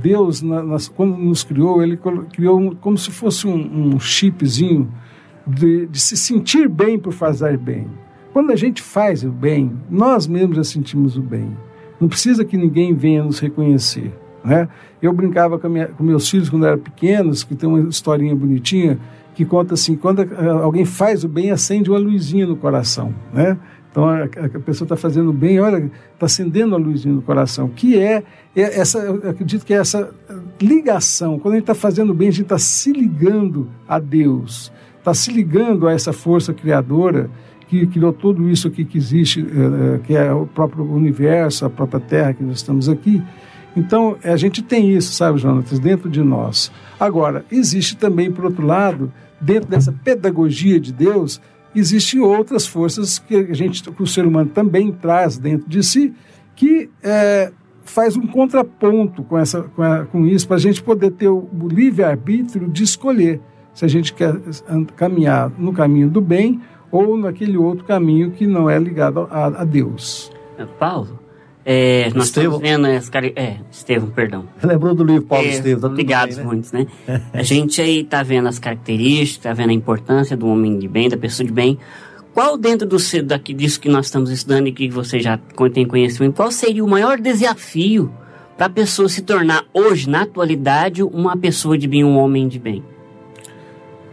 [0.00, 0.62] Deus, na,
[0.94, 1.98] quando nos criou, ele
[2.32, 4.92] criou como se fosse um, um chipzinho
[5.46, 7.88] de, de se sentir bem por fazer bem.
[8.32, 11.56] Quando a gente faz o bem, nós mesmos já sentimos o bem.
[12.00, 14.12] Não precisa que ninguém venha nos reconhecer.
[14.44, 14.68] Né?
[15.02, 18.98] Eu brincava com, minha, com meus filhos quando eram pequenos, que tem uma historinha bonitinha,
[19.34, 20.20] que conta assim, quando
[20.62, 23.56] alguém faz o bem, acende uma luzinha no coração, né?
[23.98, 27.98] Então a, a pessoa está fazendo bem, olha, está acendendo a luzinha no coração, que
[27.98, 28.22] é,
[28.54, 30.14] é, essa, eu acredito que é essa
[30.62, 31.36] ligação.
[31.40, 35.32] Quando a gente está fazendo bem, a gente está se ligando a Deus, está se
[35.32, 37.28] ligando a essa força criadora
[37.66, 41.70] que criou tudo isso aqui que existe, eh, eh, que é o próprio universo, a
[41.70, 43.20] própria Terra que nós estamos aqui.
[43.76, 46.70] Então, a gente tem isso, sabe, Jonatas, dentro de nós.
[47.00, 51.40] Agora, existe também, por outro lado, dentro dessa pedagogia de Deus,
[51.74, 56.14] existem outras forças que a gente, que o ser humano também traz dentro de si,
[56.54, 57.52] que é,
[57.82, 61.48] faz um contraponto com, essa, com, a, com isso, para a gente poder ter o,
[61.70, 63.40] livre-arbítrio de escolher
[63.74, 64.34] se a gente quer
[64.96, 69.64] caminhar no caminho do bem ou naquele outro caminho que não é ligado a, a
[69.64, 70.32] Deus.
[70.78, 71.18] Paulo,
[71.70, 72.56] é, nós Estevão.
[72.56, 73.34] estamos vendo as cari...
[73.36, 74.48] É, Estevão, perdão.
[74.64, 76.50] Lembrou do livro Paulo é, Estevão, tá ligados bem, né?
[76.50, 76.86] muitos, né?
[77.30, 81.10] a gente aí tá vendo as características, tá vendo a importância do homem de bem,
[81.10, 81.78] da pessoa de bem.
[82.32, 85.38] Qual dentro do daqui disso que nós estamos estudando e que você já
[85.74, 88.10] tem conhecimento, qual seria o maior desafio
[88.56, 92.58] para a pessoa se tornar hoje, na atualidade, uma pessoa de bem, um homem de
[92.58, 92.82] bem?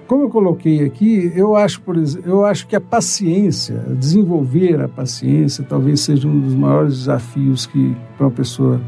[0.07, 4.87] Como eu coloquei aqui, eu acho, por exemplo, eu acho que a paciência, desenvolver a
[4.87, 8.79] paciência, talvez seja um dos maiores desafios que para uma pessoa,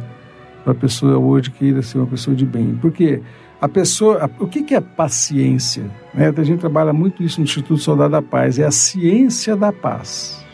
[0.64, 2.78] para pessoa hoje queira ser uma pessoa de bem.
[2.80, 3.20] Porque
[3.60, 5.90] a pessoa, a, o que, que é paciência?
[6.14, 6.32] Né?
[6.36, 10.46] A gente trabalha muito isso no Instituto Soldado da Paz, é a ciência da paz,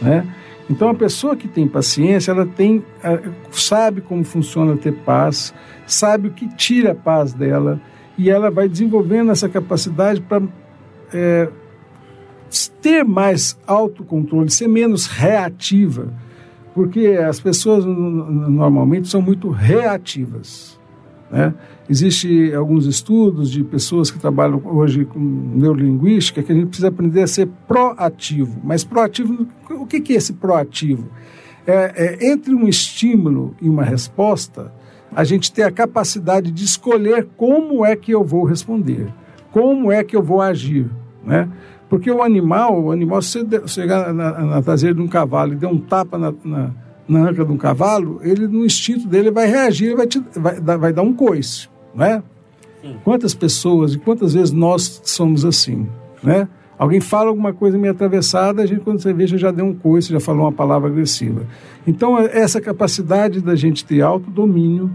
[0.00, 0.26] né?
[0.68, 2.84] Então a pessoa que tem paciência, ela tem,
[3.52, 5.54] sabe como funciona ter paz,
[5.86, 7.80] sabe o que tira a paz dela
[8.18, 10.42] e ela vai desenvolvendo essa capacidade para
[11.12, 11.48] é,
[12.80, 16.12] ter mais autocontrole, ser menos reativa,
[16.74, 20.78] porque as pessoas normalmente são muito reativas.
[21.30, 21.54] Né?
[21.88, 27.22] Existem alguns estudos de pessoas que trabalham hoje com neurolinguística que a gente precisa aprender
[27.22, 28.60] a ser proativo.
[28.62, 31.08] Mas proativo, o que é esse proativo?
[31.66, 34.72] É, é entre um estímulo e uma resposta,
[35.14, 39.08] a gente ter a capacidade de escolher como é que eu vou responder,
[39.50, 40.90] como é que eu vou agir,
[41.24, 41.48] né?
[41.88, 45.56] Porque o animal, o animal, se você chegar na, na traseira de um cavalo e
[45.56, 46.70] der um tapa na, na,
[47.08, 50.92] na anca de um cavalo, ele, no instinto dele, vai reagir, vai, te, vai, vai
[50.92, 52.22] dar um coice, né?
[53.04, 55.88] Quantas pessoas e quantas vezes nós somos assim,
[56.22, 56.48] né?
[56.78, 60.12] Alguém fala alguma coisa meio atravessada, a gente, quando você veja, já deu um coice,
[60.12, 61.42] já falou uma palavra agressiva.
[61.86, 64.90] Então, é essa capacidade da gente ter autodomínio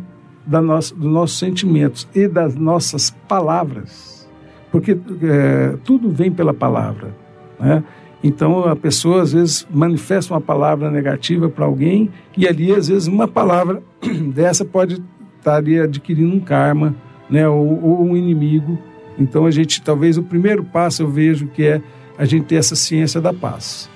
[0.46, 4.30] da nossa, dos nossos sentimentos e das nossas palavras,
[4.72, 7.16] porque é, tudo vem pela palavra,
[7.60, 7.84] né?
[8.24, 13.08] Então, a pessoa, às vezes, manifesta uma palavra negativa para alguém e ali, às vezes,
[13.08, 13.82] uma palavra
[14.32, 15.02] dessa pode
[15.40, 16.96] estar ali adquirindo um karma,
[17.28, 17.48] né?
[17.50, 18.78] ou, ou um inimigo
[19.22, 21.82] então a gente, talvez o primeiro passo eu vejo que é
[22.18, 23.90] a gente ter essa ciência da paz.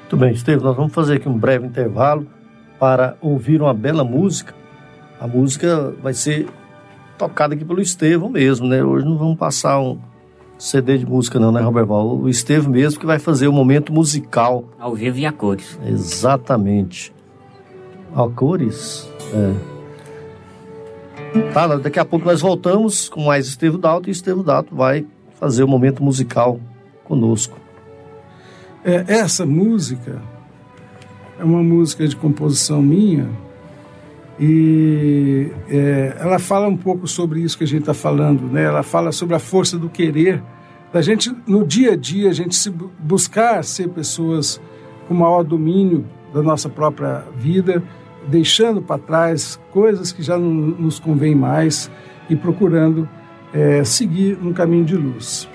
[0.00, 2.26] Muito bem, Estevam, nós vamos fazer aqui um breve intervalo
[2.78, 4.54] para ouvir uma bela música.
[5.20, 6.46] A música vai ser
[7.18, 8.82] tocada aqui pelo Estevam mesmo, né?
[8.82, 9.98] Hoje não vamos passar um
[10.58, 12.18] CD de música não, né, Roberval?
[12.18, 14.64] O Estevam mesmo que vai fazer o momento musical.
[14.78, 15.78] Ao vivo e a cores.
[15.84, 17.12] Exatamente.
[18.14, 19.10] A cores?
[19.34, 19.77] É.
[21.52, 25.06] Tá, daqui a pouco nós voltamos com mais Estevo Dalto e Estevo Dalto vai
[25.38, 26.58] fazer o momento musical
[27.04, 27.58] conosco.
[28.84, 30.22] É, essa música
[31.38, 33.28] é uma música de composição minha
[34.40, 38.62] e é, ela fala um pouco sobre isso que a gente está falando, né?
[38.64, 40.42] Ela fala sobre a força do querer,
[40.92, 44.60] da gente no dia a dia a gente se buscar ser pessoas
[45.06, 47.82] com maior domínio da nossa própria vida
[48.28, 51.90] deixando para trás coisas que já não nos convém mais
[52.28, 53.08] e procurando
[53.52, 55.48] é, seguir um caminho de luz.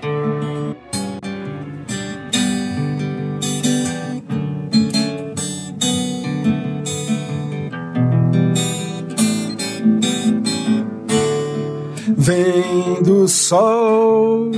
[12.18, 14.52] Vem do sol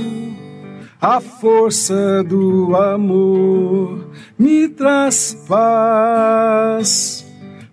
[1.00, 7.25] a força do amor me traz paz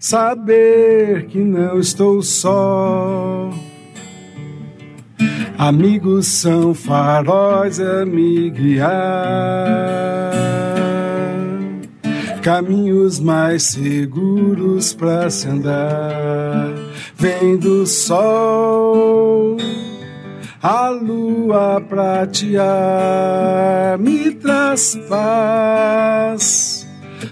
[0.04, 3.50] saber que não estou só.
[5.58, 8.92] Amigos são faróis a me guiar,
[12.42, 16.74] caminhos mais seguros para se andar.
[17.16, 19.56] Vem do sol,
[20.62, 22.68] a lua pratear,
[23.98, 26.63] me traz paz,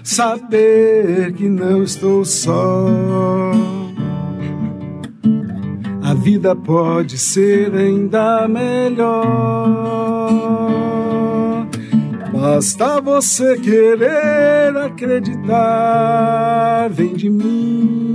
[0.02, 2.86] saber que não estou só.
[6.02, 9.22] A vida pode ser ainda melhor.
[12.32, 15.68] Basta você querer acreditar,
[16.90, 18.12] vem de mim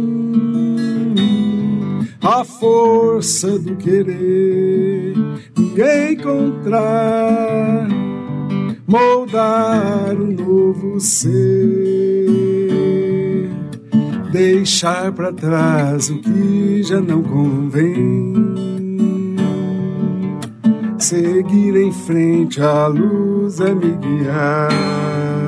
[2.27, 5.15] a força do querer
[5.57, 7.87] me encontrar,
[8.87, 12.47] moldar um novo ser
[14.31, 18.33] deixar para trás o que já não convém.
[20.99, 25.46] Seguir em frente, a luz a me guiar.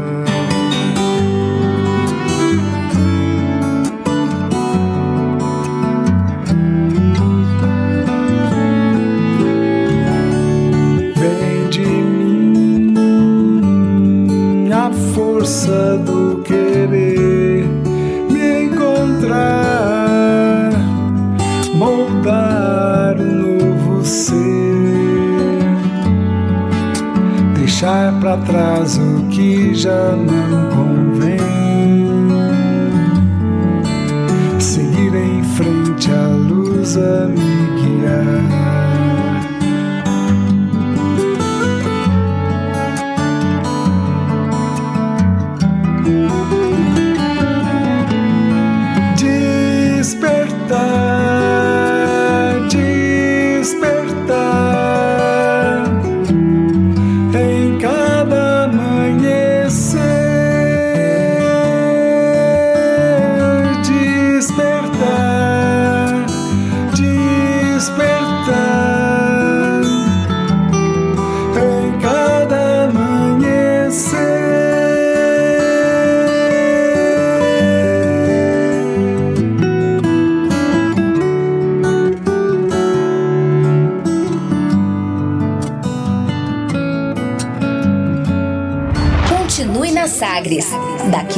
[15.39, 17.63] Força do querer
[18.65, 19.39] encontrar,
[21.75, 24.35] moldar um novo ser,
[27.55, 31.39] deixar para trás o que já não convém,
[34.59, 37.37] seguir em frente a luz a me
[37.79, 38.68] guiar.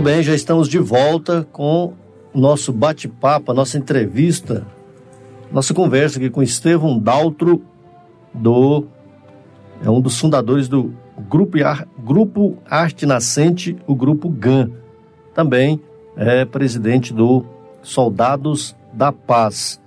[0.00, 1.92] Muito bem, já estamos de volta com
[2.34, 4.66] nosso bate-papo, nossa entrevista,
[5.52, 7.62] nossa conversa aqui com Estevão Daltro,
[8.32, 8.86] do,
[9.84, 10.94] é um dos fundadores do
[11.28, 11.58] Grupo,
[11.98, 14.70] Grupo Arte Nascente, o Grupo GAN.
[15.34, 15.78] Também
[16.16, 17.44] é presidente do
[17.82, 19.82] Soldados da Paz.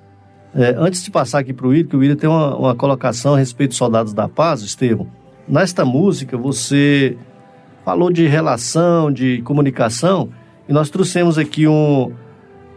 [0.54, 3.34] É, antes de passar aqui para o William, que o William tem uma, uma colocação
[3.34, 5.08] a respeito dos Soldados da Paz, Estevão.
[5.48, 7.18] Nesta música, você
[7.84, 10.30] falou de relação, de comunicação,
[10.68, 12.12] e nós trouxemos aqui um,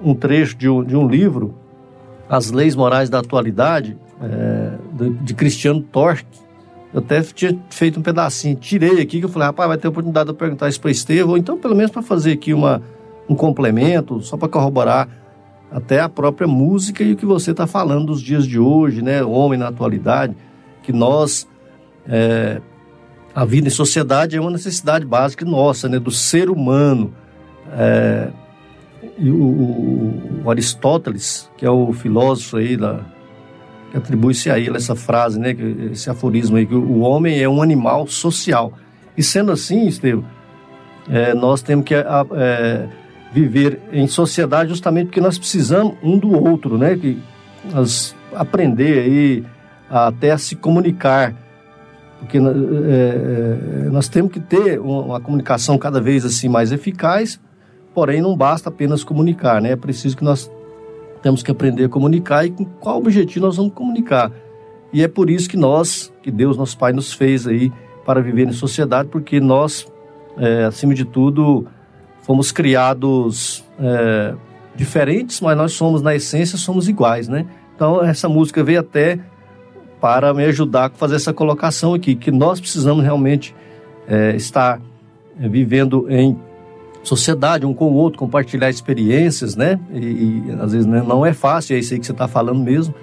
[0.02, 1.54] um trecho de um, de um livro,
[2.28, 6.26] As Leis Morais da Atualidade, é, de, de, Cristiano Torque.
[6.92, 10.26] Eu até tinha feito um pedacinho, tirei aqui, que eu falei, rapaz, vai ter oportunidade
[10.26, 12.82] de eu perguntar isso para Estevão, ou então pelo menos para fazer aqui uma,
[13.28, 15.08] um complemento, só para corroborar
[15.70, 19.22] até a própria música e o que você está falando dos dias de hoje, né?
[19.22, 20.34] O homem na atualidade,
[20.82, 21.46] que nós
[22.08, 22.60] é,
[23.36, 27.12] a vida em sociedade é uma necessidade básica nossa, né, do ser humano.
[27.70, 28.28] É,
[29.18, 33.00] e o, o, Aristóteles, que é o filósofo aí da,
[33.90, 35.54] que atribui-se a ele essa frase, né,
[35.92, 38.72] esse aforismo aí, que o homem é um animal social.
[39.14, 40.24] E sendo assim, Estevam,
[41.06, 42.88] é, nós temos que é,
[43.34, 46.96] viver em sociedade justamente porque nós precisamos um do outro, né?
[46.96, 47.20] Que
[48.34, 49.44] aprender aí
[49.90, 51.34] até a se comunicar,
[52.18, 57.40] porque é, nós temos que ter uma, uma, comunicação cada vez assim mais eficaz,
[57.94, 59.72] porém não basta apenas comunicar, né?
[59.72, 60.50] É preciso que nós
[61.22, 64.32] temos que aprender a comunicar e com qual objetivo nós vamos comunicar.
[64.92, 67.72] E é por isso que nós, que Deus, nosso Pai, nos fez aí
[68.04, 69.86] para viver em sociedade, porque nós,
[70.38, 71.66] é, acima de tudo,
[72.22, 74.34] fomos criados é,
[74.74, 77.46] diferentes, mas nós somos, na essência, somos iguais, né?
[77.74, 79.18] Então, essa música veio até
[80.06, 83.52] para me ajudar a fazer essa colocação aqui, que nós precisamos realmente
[84.06, 84.80] é, estar
[85.40, 86.38] é, vivendo em
[87.02, 89.80] sociedade, um com o outro, compartilhar experiências, né?
[89.92, 92.60] E, e às vezes né, não é fácil, é isso aí que você está falando
[92.60, 92.94] mesmo,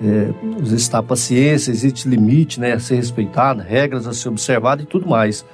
[0.00, 0.30] é,
[0.62, 5.44] exercitar paciência, existe limite né, a ser respeitado, regras a ser observado e tudo mais.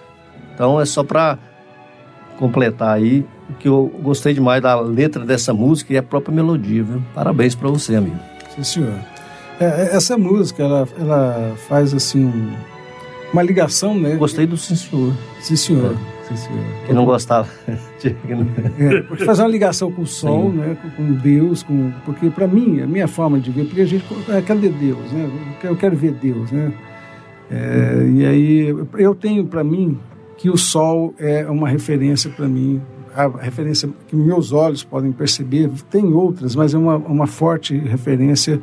[0.53, 1.39] Então é só para
[2.39, 3.25] completar aí
[3.59, 7.03] que eu gostei demais da letra dessa música e a própria melodia, viu?
[7.15, 8.19] Parabéns para você, amigo.
[8.55, 9.10] Sim, senhor.
[9.61, 12.55] É, é, essa música, ela, ela faz assim um,
[13.31, 14.17] uma ligação, né?
[14.17, 15.13] Gostei do sim, senhor.
[15.41, 15.95] Sim, senhor.
[15.95, 16.87] É.
[16.87, 17.49] Que não gostava.
[17.69, 20.59] é, porque faz uma ligação com o sol, Sim.
[20.59, 24.05] né, com, Deus, com, porque para mim, a minha forma de ver, porque a gente
[24.29, 25.29] é, cadê Deus, né?
[25.63, 26.73] Eu quero ver Deus, né?
[27.51, 29.99] É, e aí eu tenho para mim
[30.39, 32.81] que o sol é uma referência para mim,
[33.15, 38.61] a referência que meus olhos podem perceber, tem outras, mas é uma, uma forte referência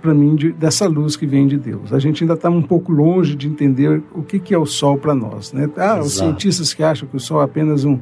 [0.00, 1.92] para mim de, dessa luz que vem de Deus.
[1.92, 4.96] A gente ainda está um pouco longe de entender o que, que é o Sol
[4.96, 5.52] para nós.
[5.52, 5.68] Né?
[5.76, 7.98] Ah, os cientistas que acham que o Sol é apenas um,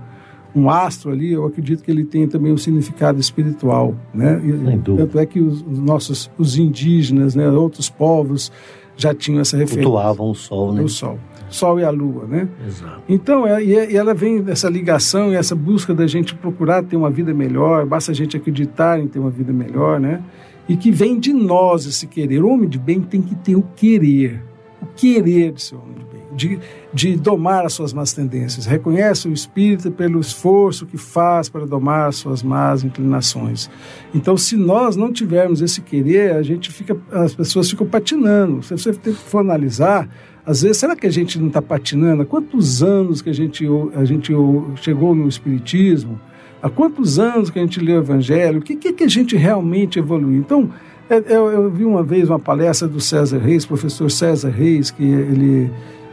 [0.54, 3.94] um astro ali, eu acredito que ele tem também um significado espiritual.
[4.12, 4.40] Né?
[4.44, 8.52] E, tanto é que os, os, nossos os indígenas, né, outros povos,
[8.96, 9.82] já tinham essa referência.
[9.82, 10.82] Cultuavam o Sol, né?
[10.82, 11.18] O Sol.
[11.48, 12.48] Sol e a Lua, né?
[12.66, 13.02] Exato.
[13.08, 16.96] Então, é, é, e ela vem dessa ligação e essa busca da gente procurar ter
[16.96, 20.22] uma vida melhor, basta a gente acreditar em ter uma vida melhor, né?
[20.68, 22.42] E que vem de nós esse querer.
[22.42, 24.42] O homem de bem tem que ter o querer,
[24.82, 26.60] o querer de ser homem de bem, de,
[26.92, 28.66] de domar as suas más tendências.
[28.66, 33.70] Reconhece o espírito pelo esforço que faz para domar as suas más inclinações.
[34.14, 38.62] Então, se nós não tivermos esse querer, a gente fica, as pessoas ficam patinando.
[38.62, 40.08] Se você for analisar,
[40.44, 42.22] às vezes, será que a gente não está patinando?
[42.22, 44.32] Há quantos anos que a gente, a gente
[44.76, 46.20] chegou no Espiritismo?
[46.66, 48.58] Há quantos anos que a gente lê o Evangelho?
[48.58, 50.40] O que, que, que a gente realmente evoluiu?
[50.40, 50.68] Então,
[51.08, 55.04] é, eu, eu, vi uma vez uma palestra do César Reis, professor César Reis, que
[55.04, 55.70] ele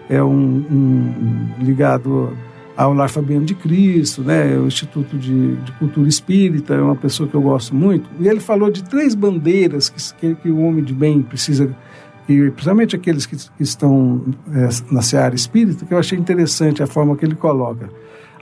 [0.07, 2.37] é um, um ligado
[2.77, 7.27] ao Lar Fabiano de Cristo, né, o Instituto de, de, Cultura Espírita, é uma pessoa
[7.27, 10.83] que eu gosto muito, e ele falou de três bandeiras que, que, que o homem
[10.83, 11.75] de bem precisa,
[12.29, 14.23] e principalmente aqueles que, que estão
[14.53, 17.89] é, na seara espírita, que eu achei interessante a forma que ele coloca.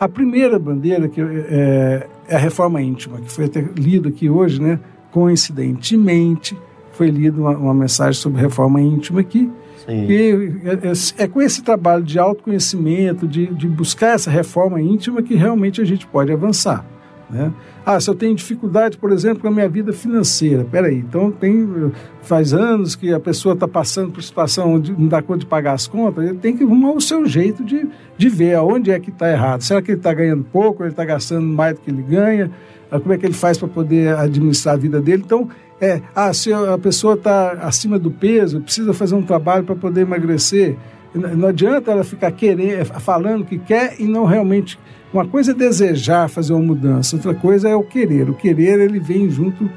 [0.02, 4.60] A primeira bandeira que é, é a reforma íntima, que foi até lido aqui hoje,
[4.60, 4.80] né?
[5.12, 6.58] Coincidentemente,
[6.93, 9.47] foi lido uma, uma mensagem sobre reforma íntima aqui.
[9.86, 10.08] Sim.
[10.10, 15.22] E é, é, é, com esse trabalho de autoconhecimento, de, de buscar essa reforma íntima,
[15.22, 16.84] que realmente a gente pode avançar.
[17.32, 17.52] Né?
[17.86, 21.92] Ah, se eu tenho dificuldade, por exemplo, com a minha vida financeira, peraí, então tem,
[22.22, 25.74] faz anos que a pessoa está passando por situação onde não dá conta de pagar
[25.74, 29.10] as contas, ele tem que arrumar o seu jeito de, de ver aonde é que
[29.10, 29.62] está errado.
[29.62, 32.52] Será que ele está ganhando pouco, ele está gastando mais do que ele ganha?
[32.92, 35.24] Ah, como é que ele faz para poder administrar a vida dele?
[35.26, 35.48] Então,
[35.80, 40.02] é, ah, se a pessoa está acima do peso, precisa fazer um trabalho para poder
[40.02, 40.76] emagrecer.
[41.14, 44.78] Não adianta ela ficar querendo, falando que quer e não realmente
[45.14, 48.30] uma coisa é desejar fazer uma mudança, outra coisa é o querer.
[48.30, 49.70] O querer ele vem junto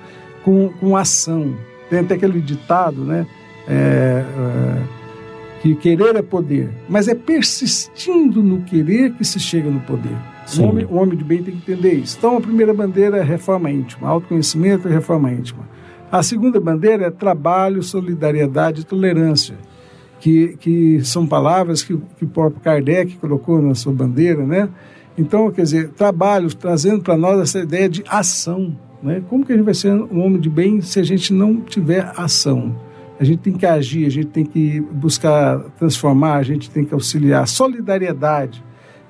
[0.44, 1.54] com, com ação.
[1.90, 3.26] Tem até aquele ditado, né?
[3.66, 5.04] É, é,
[5.64, 10.14] que querer é poder, mas é persistindo no querer que se chega no poder.
[10.58, 12.16] O homem, o homem de bem tem que entender isso.
[12.18, 15.66] Então, a primeira bandeira é reforma íntima, autoconhecimento e reforma íntima.
[16.12, 19.56] A segunda bandeira é trabalho, solidariedade e tolerância,
[20.20, 24.68] que, que são palavras que, que o próprio Kardec colocou na sua bandeira, né?
[25.16, 28.76] Então, quer dizer, trabalho trazendo para nós essa ideia de ação.
[29.02, 29.22] Né?
[29.28, 32.12] Como que a gente vai ser um homem de bem se a gente não tiver
[32.16, 32.74] ação?
[33.18, 36.92] A gente tem que agir, a gente tem que buscar transformar, a gente tem que
[36.92, 37.46] auxiliar.
[37.46, 38.64] Solidariedade.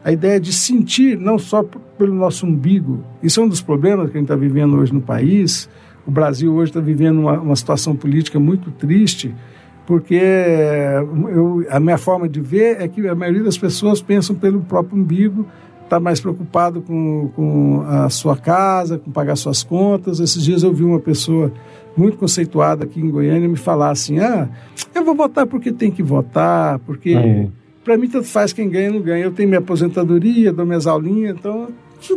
[0.05, 1.62] A ideia de sentir não só
[1.96, 3.02] pelo nosso umbigo.
[3.22, 5.70] Isso é um dos problemas que a gente está vivendo hoje no país.
[6.07, 9.34] O Brasil hoje está vivendo uma, uma situação política muito triste,
[9.86, 14.61] porque eu, a minha forma de ver é que a maioria das pessoas pensam pelo
[14.61, 15.46] próprio umbigo
[15.85, 20.18] está mais preocupado com, com a sua casa, com pagar suas contas.
[20.18, 21.53] Esses dias eu vi uma pessoa
[21.97, 24.49] muito conceituada aqui em Goiânia me falar assim: ah,
[24.95, 27.51] eu vou votar porque tem que votar, porque uhum.
[27.85, 29.24] para mim tanto faz quem ganha não ganha.
[29.24, 31.68] Eu tenho minha aposentadoria, dou minhas aulinhas, então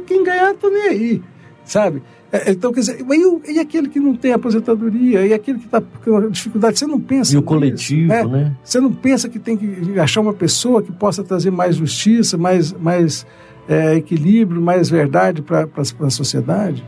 [0.06, 1.22] quem ganhar, tô nem aí,
[1.64, 2.02] sabe?
[2.30, 5.82] É, então, quer dizer, e, e, aquele que não tem aposentadoria, e aquele que está
[5.82, 7.34] com dificuldade, você não pensa.
[7.34, 8.24] E o coletivo, né?
[8.26, 8.56] né?
[8.62, 12.74] Você não pensa que tem que achar uma pessoa que possa trazer mais justiça, mais,
[12.74, 13.26] mais
[13.68, 16.84] é, equilíbrio, mais verdade para a sociedade?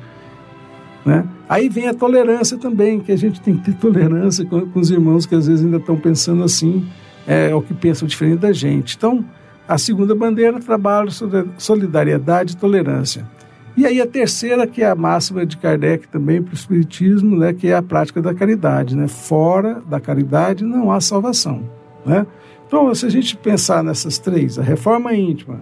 [1.05, 1.25] Né?
[1.47, 4.91] Aí vem a tolerância também, que a gente tem que ter tolerância com, com os
[4.91, 6.87] irmãos que às vezes ainda estão pensando assim,
[7.27, 8.95] é, ou que pensam diferente da gente.
[8.95, 9.25] Então,
[9.67, 11.09] a segunda bandeira, trabalho,
[11.57, 13.25] solidariedade e tolerância.
[13.77, 17.53] E aí a terceira, que é a máxima de Kardec também para o Espiritismo, né,
[17.53, 18.95] que é a prática da caridade.
[18.95, 19.07] Né?
[19.07, 21.63] Fora da caridade não há salvação.
[22.05, 22.25] Né?
[22.67, 25.61] Então, se a gente pensar nessas três, a reforma íntima,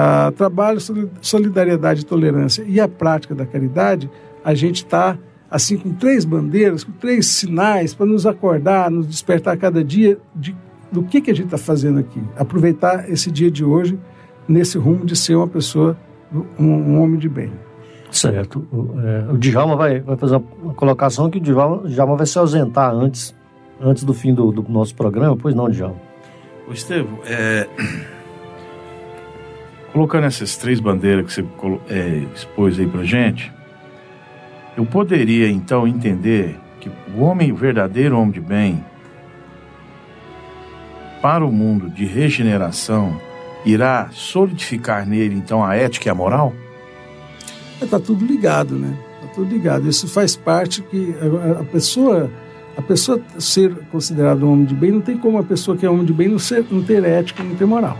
[0.00, 0.78] a trabalho,
[1.20, 4.08] solidariedade e tolerância e a prática da caridade,
[4.44, 5.18] a gente está
[5.50, 10.54] assim com três bandeiras, com três sinais para nos acordar, nos despertar cada dia de,
[10.92, 12.22] do que, que a gente está fazendo aqui.
[12.36, 13.98] Aproveitar esse dia de hoje
[14.48, 15.98] nesse rumo de ser uma pessoa
[16.32, 17.50] um, um homem de bem.
[18.08, 18.68] Certo.
[18.70, 22.38] O, é, o Djalma vai, vai fazer uma colocação que o Djalma, Djalma vai se
[22.38, 23.34] ausentar antes,
[23.80, 25.96] antes do fim do, do nosso programa, pois não, Djalma?
[26.68, 27.66] O Estevam, é...
[29.92, 31.46] colocando essas três bandeiras que você
[31.88, 33.52] é, expôs aí pra gente,
[34.76, 38.84] eu poderia então entender que o homem, o verdadeiro homem de bem,
[41.20, 43.20] para o mundo de regeneração,
[43.64, 46.52] irá solidificar nele então a ética e a moral?
[47.82, 48.96] Está é, tudo ligado, né?
[49.16, 49.88] Está tudo ligado.
[49.88, 51.14] Isso faz parte que
[51.60, 52.30] a, pessoa,
[52.76, 55.90] a pessoa ser considerada um homem de bem, não tem como a pessoa que é
[55.90, 57.98] homem de bem não, ser, não ter ética, não ter moral.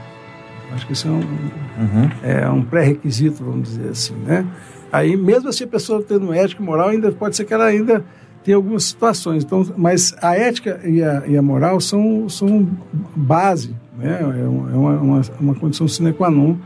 [0.72, 2.10] Acho que isso é um, uhum.
[2.22, 4.46] é um pré-requisito, vamos dizer assim, né?
[4.92, 8.04] Aí, mesmo assim, a pessoa tendo ética e moral, ainda pode ser que ela ainda
[8.44, 9.44] tenha algumas situações.
[9.44, 12.68] Então, mas a ética e a, e a moral são, são
[13.14, 14.20] base né?
[14.20, 16.56] É, uma, é uma, uma condição sine qua non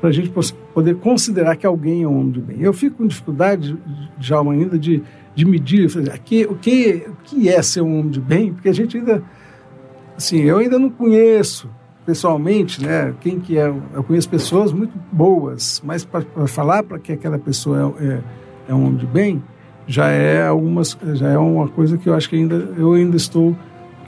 [0.00, 0.32] para a gente
[0.74, 2.56] poder considerar que alguém é um homem de bem.
[2.60, 3.78] Eu fico com dificuldade,
[4.18, 5.02] já ainda, de,
[5.34, 8.72] de medir aqui, o, que, o que é ser um homem de bem, porque a
[8.72, 9.22] gente ainda,
[10.16, 11.68] assim, eu ainda não conheço
[12.10, 17.12] pessoalmente, né, quem que é, eu conheço pessoas muito boas, mas para falar para que
[17.12, 18.20] aquela pessoa é, é,
[18.70, 19.40] é, um homem de bem,
[19.86, 23.56] já é algumas, já é uma coisa que eu acho que ainda, eu ainda estou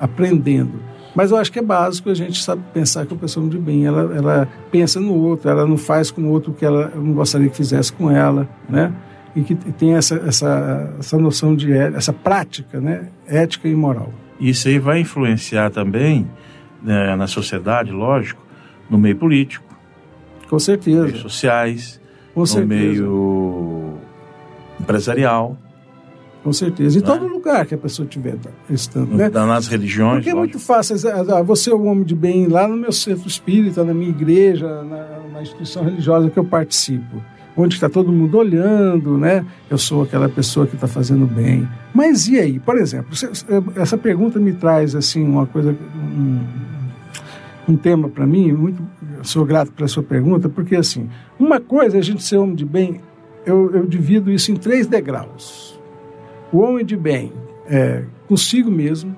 [0.01, 0.83] aprendendo.
[1.15, 3.87] Mas eu acho que é básico a gente sabe pensar que a pessoa de bem,
[3.87, 7.13] ela, ela pensa no outro, ela não faz com o outro o que ela não
[7.13, 8.93] gostaria que fizesse com ela, né?
[9.37, 13.11] E que tem essa, essa, essa noção de essa prática, né?
[13.29, 14.13] Ética e moral.
[14.41, 16.27] Isso aí vai influenciar também
[16.83, 18.43] né, na sociedade, lógico,
[18.89, 19.65] no meio político.
[20.49, 20.99] Com certeza.
[20.99, 22.01] No meio sociais,
[22.35, 22.75] com no certeza.
[22.75, 23.99] meio
[24.81, 25.57] empresarial.
[26.43, 26.99] Com certeza.
[26.99, 28.37] Em todo lugar que a pessoa estiver
[28.69, 29.15] estando.
[29.17, 29.29] Né?
[29.29, 30.17] Nas religiões.
[30.17, 30.97] Porque é muito fácil.
[31.47, 35.21] Você é um homem de bem lá no meu centro espírita, na minha igreja, na,
[35.33, 37.23] na instituição religiosa que eu participo.
[37.57, 39.45] Onde está todo mundo olhando, né?
[39.71, 41.69] Eu sou aquela pessoa que está fazendo bem.
[41.95, 42.59] Mas e aí?
[42.59, 43.11] Por exemplo,
[43.77, 46.41] essa pergunta me traz assim uma coisa, um,
[47.69, 48.53] um tema para mim.
[48.53, 48.83] Muito,
[49.23, 51.09] sou grato pela sua pergunta, porque assim,
[51.39, 53.01] uma coisa é a gente ser homem de bem.
[53.45, 55.73] Eu, eu divido isso em três degraus
[56.53, 57.33] o homem de bem
[57.67, 59.17] é consigo mesmo.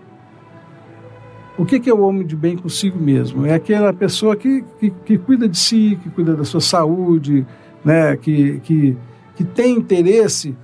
[1.58, 3.44] O que, que é o homem de bem consigo mesmo?
[3.44, 7.46] É aquela pessoa que, que, que cuida de si, que cuida da sua saúde,
[7.84, 8.16] né?
[8.16, 8.96] que, que,
[9.36, 10.56] que tem interesse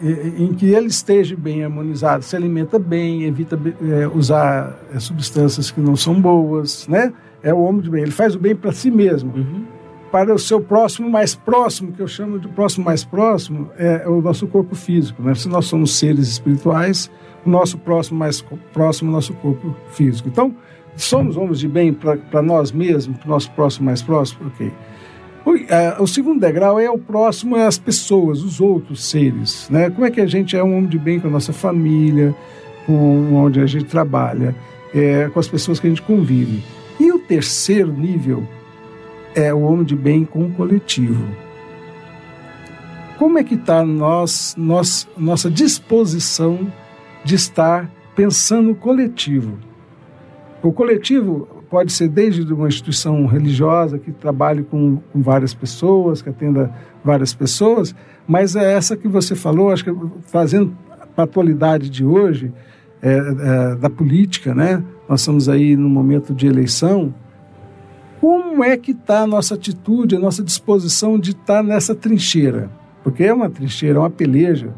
[0.00, 5.80] em que ele esteja bem harmonizado, se alimenta bem, evita é, usar é, substâncias que
[5.80, 7.12] não são boas, né?
[7.42, 8.02] É o homem de bem.
[8.02, 9.32] Ele faz o bem para si mesmo.
[9.34, 9.78] Uhum
[10.10, 14.08] para o seu próximo mais próximo, que eu chamo de próximo mais próximo, é, é
[14.08, 15.22] o nosso corpo físico.
[15.22, 15.34] Né?
[15.34, 17.10] Se nós somos seres espirituais,
[17.44, 18.42] o nosso próximo mais
[18.72, 20.28] próximo é o nosso corpo físico.
[20.28, 20.54] Então,
[20.96, 24.46] somos homens de bem para nós mesmos, para o nosso próximo mais próximo?
[24.46, 24.72] Ok.
[25.48, 29.66] O, é, o, segundo degrau é o próximo, é as pessoas, os outros seres.
[29.70, 29.88] Né?
[29.88, 32.34] Como é que a gente é um homem de bem com a nossa família,
[32.84, 34.54] com onde a gente trabalha,
[34.94, 36.62] é, com as pessoas que a gente convive.
[37.00, 38.46] E o terceiro nível
[39.34, 41.24] é o homem de bem com o coletivo.
[43.16, 46.70] Como é que está nós, nós, nossa disposição
[47.24, 49.58] de estar pensando coletivo?
[50.62, 56.28] O coletivo pode ser desde uma instituição religiosa que trabalhe com, com várias pessoas, que
[56.28, 56.72] atenda
[57.04, 57.94] várias pessoas,
[58.26, 60.76] mas é essa que você falou, acho que fazendo
[61.14, 62.52] para a atualidade de hoje,
[63.00, 64.82] é, é, da política, né?
[65.08, 67.14] Nós estamos aí no momento de eleição,
[68.20, 72.68] Como é que está a nossa atitude, a nossa disposição de estar tá nessa trincheira?
[73.04, 74.74] Porque é uma trincheira, é uma peleja,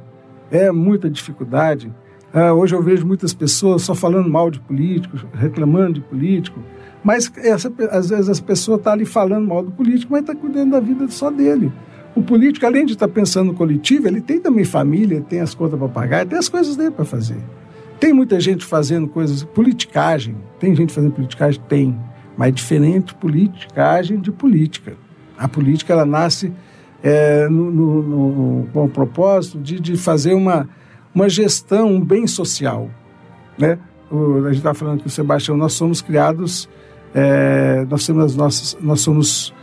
[0.51, 1.91] é muita dificuldade.
[2.33, 6.61] Ah, hoje eu vejo muitas pessoas só falando mal de políticos, reclamando de político,
[7.03, 10.35] mas essa, às vezes as pessoas estão tá ali falando mal do político, mas está
[10.35, 11.73] cuidando da vida só dele.
[12.15, 15.55] O político, além de estar tá pensando no coletivo, ele tem também família, tem as
[15.55, 17.39] contas para pagar, tem as coisas dele para fazer.
[18.01, 20.37] Tem muita gente fazendo coisas, politicagem.
[20.59, 21.61] Tem gente fazendo politicagem?
[21.69, 21.97] Tem.
[22.37, 24.95] Mas é diferente politicagem de política.
[25.37, 26.53] A política, ela nasce
[27.03, 30.69] é, no, no, no, com o propósito de, de fazer uma,
[31.15, 32.91] uma gestão, um bem social.
[33.59, 33.79] Né?
[34.11, 36.69] O, a gente está falando que o Sebastião, nós somos criados,
[37.15, 39.55] é, nós temos as nossas, nós somos,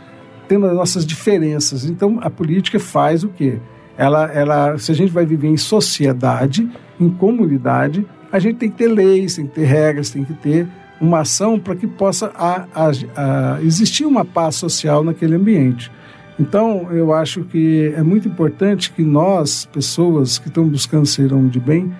[0.46, 1.84] temos as nossas diferenças.
[1.84, 3.58] Então, a política faz o quê?
[3.96, 6.68] Ela, ela, se a gente vai viver em sociedade,
[7.00, 10.68] em comunidade, a gente tem que ter leis, tem que ter regras, tem que ter
[11.00, 15.90] uma ação para que possa a, a, a existir uma paz social naquele ambiente.
[16.38, 21.48] Então, eu acho que é muito importante que nós, pessoas que estão buscando ser homem
[21.48, 21.92] de bem,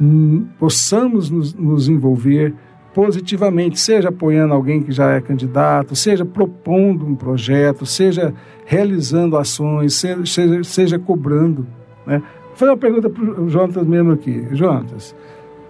[0.00, 2.52] hum, possamos nos, nos, envolver
[2.94, 8.32] positivamente, seja apoiando alguém que já é candidato, seja propondo um projeto, seja
[8.64, 11.66] realizando ações, seja, seja, seja cobrando.
[12.06, 12.22] Né?
[12.48, 14.46] Vou fazer uma pergunta para o Jonatas mesmo aqui.
[14.52, 15.14] Jonatas,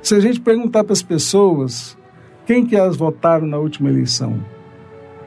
[0.03, 1.97] se a gente perguntar para as pessoas
[2.45, 4.39] quem que elas votaram na última eleição,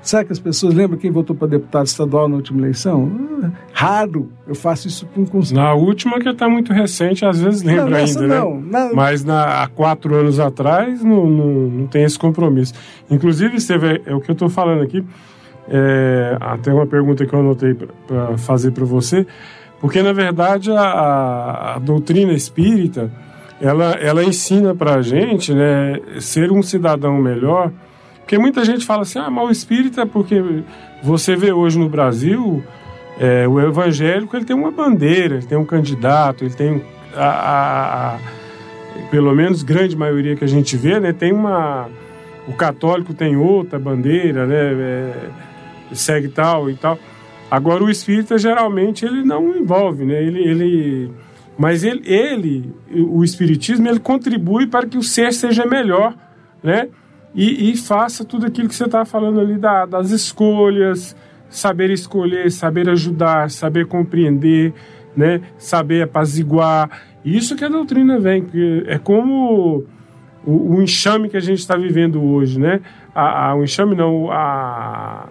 [0.02, 3.12] Será que as pessoas lembram quem votou para deputado estadual na última eleição?
[3.44, 4.30] Ah, raro.
[4.48, 5.60] Eu faço isso com conselho.
[5.60, 8.40] Na última, que está muito recente, às vezes lembra ainda, né?
[8.40, 8.62] não.
[8.62, 8.68] né?
[8.70, 8.94] Na...
[8.94, 12.74] Mas na, há quatro anos atrás não, não, não tem esse compromisso.
[13.10, 15.04] Inclusive, Esteve, é, é o que eu estou falando aqui.
[15.70, 19.28] É, até uma pergunta que eu anotei para fazer para você,
[19.82, 23.12] porque na verdade a, a, doutrina espírita
[23.60, 27.72] ela, ela ensina para a gente né, ser um cidadão melhor
[28.28, 30.44] porque muita gente fala assim, ah, mal espírita, porque
[31.02, 32.62] você vê hoje no Brasil,
[33.18, 36.84] é, o evangélico ele tem uma bandeira, ele tem um candidato, ele tem
[37.16, 38.20] a, a, a,
[39.10, 41.88] pelo menos grande maioria que a gente vê, né, tem uma
[42.46, 45.30] o católico tem outra bandeira, né, é,
[45.94, 47.00] segue tal e tal.
[47.50, 51.12] Agora o espírita geralmente ele não envolve, né, ele, ele
[51.58, 56.14] mas ele, ele o espiritismo ele contribui para que o ser seja melhor,
[56.62, 56.90] né?
[57.38, 61.16] E, e faça tudo aquilo que você está falando ali da, das escolhas,
[61.48, 64.74] saber escolher, saber ajudar, saber compreender,
[65.16, 65.42] né?
[65.56, 66.90] saber apaziguar.
[67.24, 69.84] Isso que a doutrina vem, porque é como
[70.44, 72.82] o, o enxame que a gente está vivendo hoje, né?
[73.14, 75.28] A, a, o enxame não, a,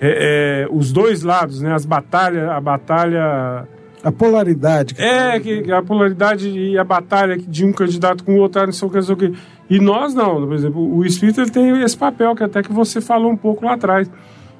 [0.00, 1.72] é, é, os dois lados, né?
[1.72, 3.68] As batalhas, a batalha
[4.02, 4.94] a polaridade.
[4.98, 8.88] É, que, a polaridade e a batalha de um candidato com o outro, não sei
[8.88, 9.32] o que,
[9.68, 13.00] E nós não, por exemplo, o espírito ele tem esse papel que até que você
[13.00, 14.10] falou um pouco lá atrás,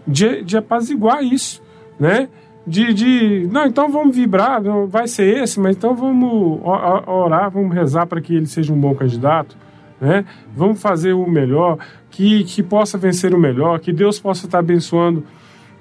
[0.06, 1.62] de, de apaziguar isso,
[1.98, 2.28] né?
[2.66, 6.61] De, de, não, então vamos vibrar, vai ser esse, mas então vamos
[7.06, 9.56] orar, vamos rezar para que ele seja um bom candidato,
[9.98, 10.26] né?
[10.54, 11.78] Vamos fazer o melhor,
[12.11, 15.24] que, que possa vencer o melhor, que Deus possa estar abençoando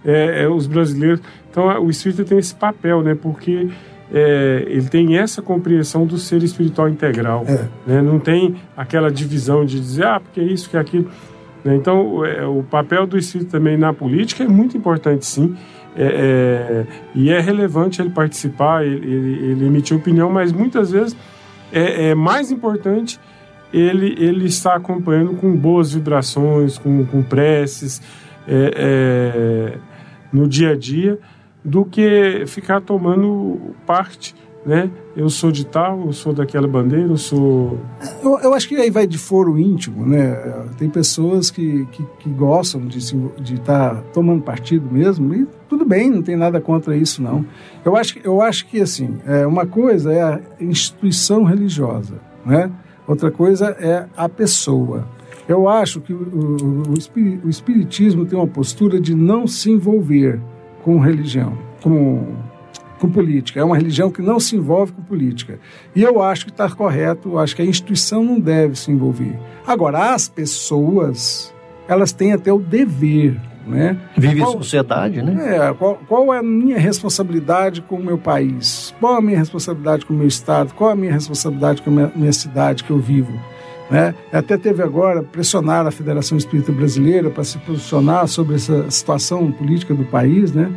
[0.05, 1.19] é, é, os brasileiros.
[1.49, 3.15] Então o espírito tem esse papel, né?
[3.15, 3.69] Porque
[4.11, 7.43] é, ele tem essa compreensão do ser espiritual integral.
[7.47, 7.67] É.
[7.85, 8.01] Né?
[8.01, 11.09] Não tem aquela divisão de dizer, ah, porque é isso, que é aquilo.
[11.63, 11.75] Né?
[11.75, 15.55] Então, é, o papel do espírito também na política é muito importante, sim.
[15.95, 21.17] É, é, e é relevante ele participar, ele, ele, ele, emitir opinião, mas muitas vezes
[21.73, 23.19] é, é mais importante
[23.73, 28.01] ele, ele estar acompanhando com boas vibrações, com, com preces,
[30.31, 31.19] no dia a dia
[31.63, 34.35] do que ficar tomando parte,
[34.65, 34.91] né?
[35.15, 37.79] Eu sou de tal, eu sou daquela bandeira, eu sou...
[38.21, 40.35] Eu, eu acho que aí vai de foro íntimo, né?
[40.77, 46.09] Tem pessoas que, que, que gostam de estar tá tomando partido mesmo e tudo bem,
[46.09, 47.45] não tem nada contra isso, não.
[47.83, 52.69] Eu acho, eu acho que, assim, é, uma coisa é a instituição religiosa, né?
[53.07, 55.07] Outra coisa é a pessoa.
[55.47, 56.93] Eu acho que o, o,
[57.45, 60.41] o, espiritismo tem uma postura de não se envolver
[60.87, 62.33] com religião, com,
[62.97, 63.59] com política.
[63.59, 65.59] É uma religião que não se envolve com política.
[65.93, 69.37] E eu acho que está correto, acho que a instituição não deve se envolver.
[69.67, 71.53] Agora, as pessoas,
[71.89, 73.97] elas têm até o dever né?
[74.15, 75.57] Vive qual, em sociedade, né?
[75.57, 78.95] É, qual, qual, é a minha responsabilidade com o meu país?
[78.97, 80.73] Qual a minha responsabilidade com o meu estado?
[80.73, 83.37] Qual a minha responsabilidade com a minha, minha cidade que eu vivo?
[83.89, 84.13] Né?
[84.31, 89.93] Até teve agora pressionar a Federação Espírita Brasileira para se posicionar sobre essa situação política
[89.93, 90.71] do país, né?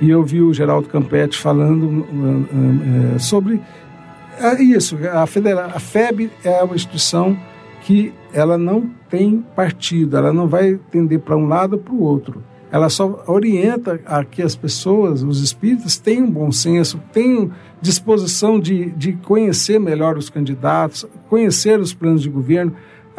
[0.00, 4.96] E eu vi o Geraldo Campetti falando uh, uh, sobre uh, isso.
[5.12, 7.36] A, Federa a FEB é uma instituição
[7.82, 12.02] que ela não tem partido, ela não vai tender para um lado ou para o
[12.02, 12.42] outro.
[12.70, 17.50] Ela só orienta a que as pessoas, os espíritos, tenham bom senso, tenham
[17.80, 22.72] disposição de, de conhecer melhor os candidatos, conhecer os planos de governo,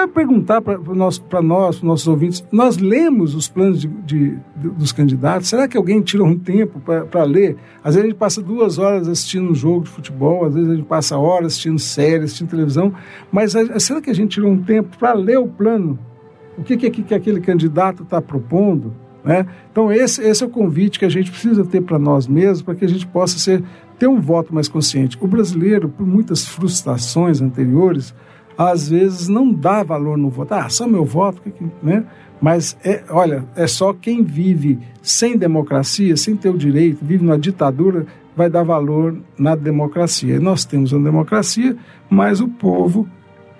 [0.03, 5.49] é perguntar para nós, para nossos ouvintes, nós lemos os planos de, de, dos candidatos?
[5.49, 7.57] Será que alguém tira um tempo para ler?
[7.83, 10.75] Às vezes a gente passa duas horas assistindo um jogo de futebol, às vezes a
[10.75, 12.93] gente passa horas assistindo séries, assistindo televisão,
[13.29, 15.99] mas a, será que a gente tirou um tempo para ler o plano?
[16.57, 18.93] O que, que, que aquele candidato está propondo?
[19.23, 19.45] Né?
[19.69, 22.75] Então esse, esse é o convite que a gente precisa ter para nós mesmos, para
[22.75, 23.61] que a gente possa ser,
[23.99, 25.17] ter um voto mais consciente.
[25.19, 28.15] O brasileiro, por muitas frustrações anteriores,
[28.57, 30.53] às vezes não dá valor no voto.
[30.53, 31.41] Ah, só meu voto,
[31.83, 32.05] né?
[32.41, 37.37] Mas, é, olha, é só quem vive sem democracia, sem ter o direito, vive numa
[37.37, 40.35] ditadura, vai dar valor na democracia.
[40.35, 41.75] E nós temos uma democracia,
[42.09, 43.07] mas o povo,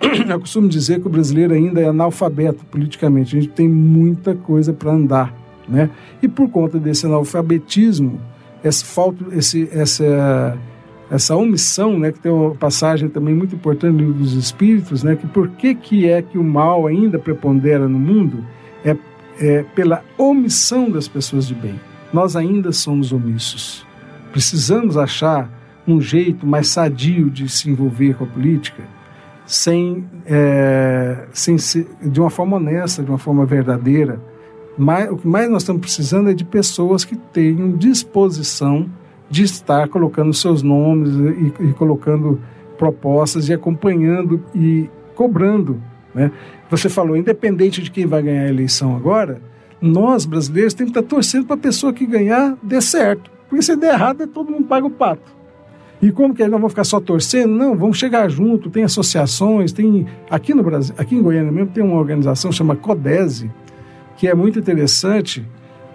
[0.26, 3.36] eu costumo dizer que o brasileiro ainda é analfabeto politicamente.
[3.36, 5.34] A gente tem muita coisa para andar,
[5.68, 5.90] né?
[6.22, 8.18] E por conta desse analfabetismo,
[8.62, 10.58] esse, falta, esse, essa
[11.10, 15.16] essa omissão, né, que tem uma passagem também muito importante no livro dos Espíritos, né,
[15.16, 18.46] que por que, que é que o mal ainda prepondera no mundo?
[18.84, 18.96] É,
[19.40, 21.80] é pela omissão das pessoas de bem.
[22.12, 23.84] Nós ainda somos omissos.
[24.30, 25.50] Precisamos achar
[25.86, 28.84] um jeito mais sadio de se envolver com a política,
[29.44, 34.20] sem, é, sem se, de uma forma honesta, de uma forma verdadeira.
[34.80, 38.88] Mas, o que mais nós estamos precisando é de pessoas que tenham disposição
[39.28, 42.40] de estar colocando seus nomes e, e colocando
[42.78, 45.82] propostas e acompanhando e cobrando.
[46.14, 46.32] Né?
[46.70, 49.42] Você falou, independente de quem vai ganhar a eleição agora,
[49.82, 53.30] nós brasileiros temos que estar torcendo para a pessoa que ganhar dê certo.
[53.50, 55.30] Porque se der errado, todo mundo paga o pato.
[56.00, 57.52] E como que nós vamos ficar só torcendo?
[57.52, 61.84] Não, vamos chegar junto, tem associações, tem aqui no Brasil, aqui em Goiânia mesmo tem
[61.84, 63.50] uma organização chama Codese,
[64.20, 65.42] que é muito interessante,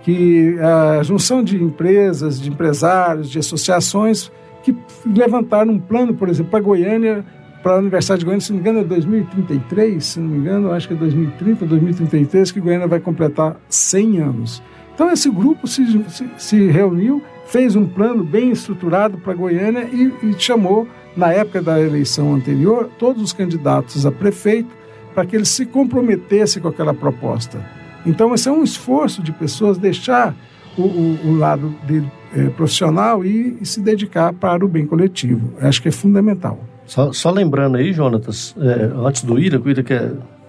[0.01, 4.32] que a junção de empresas, de empresários, de associações
[4.63, 7.23] que levantaram um plano, por exemplo, para Goiânia,
[7.61, 10.71] para a Universidade de Goiânia, se não me engano, é 2033, se não me engano,
[10.71, 14.63] acho que é 2030, 2033, que Goiânia vai completar 100 anos.
[14.95, 20.11] Então, esse grupo se, se, se reuniu, fez um plano bem estruturado para Goiânia e,
[20.23, 24.76] e chamou, na época da eleição anterior, todos os candidatos a prefeito
[25.13, 27.84] para que eles se comprometessem com aquela proposta.
[28.06, 30.36] Então, esse é um esforço de pessoas deixar
[30.78, 35.53] o, o, o lado dele, é, profissional e, e, se dedicar para o bem coletivo.
[35.60, 36.60] Acho que é fundamental.
[36.86, 39.93] Só, só lembrando aí, Jonatas, é, antes do Ira, o Ira que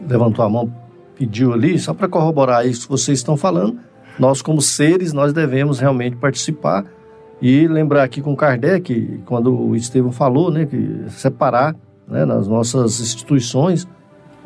[0.06, 0.72] levantou a mão,
[1.16, 3.78] pediu ali, só para corroborar isso que vocês estão falando,
[4.18, 6.84] nós como seres, nós devemos realmente participar
[7.40, 11.74] e lembrar aqui com Kardec, quando o Estevam falou, né, que separar
[12.08, 13.86] né, nas nossas instituições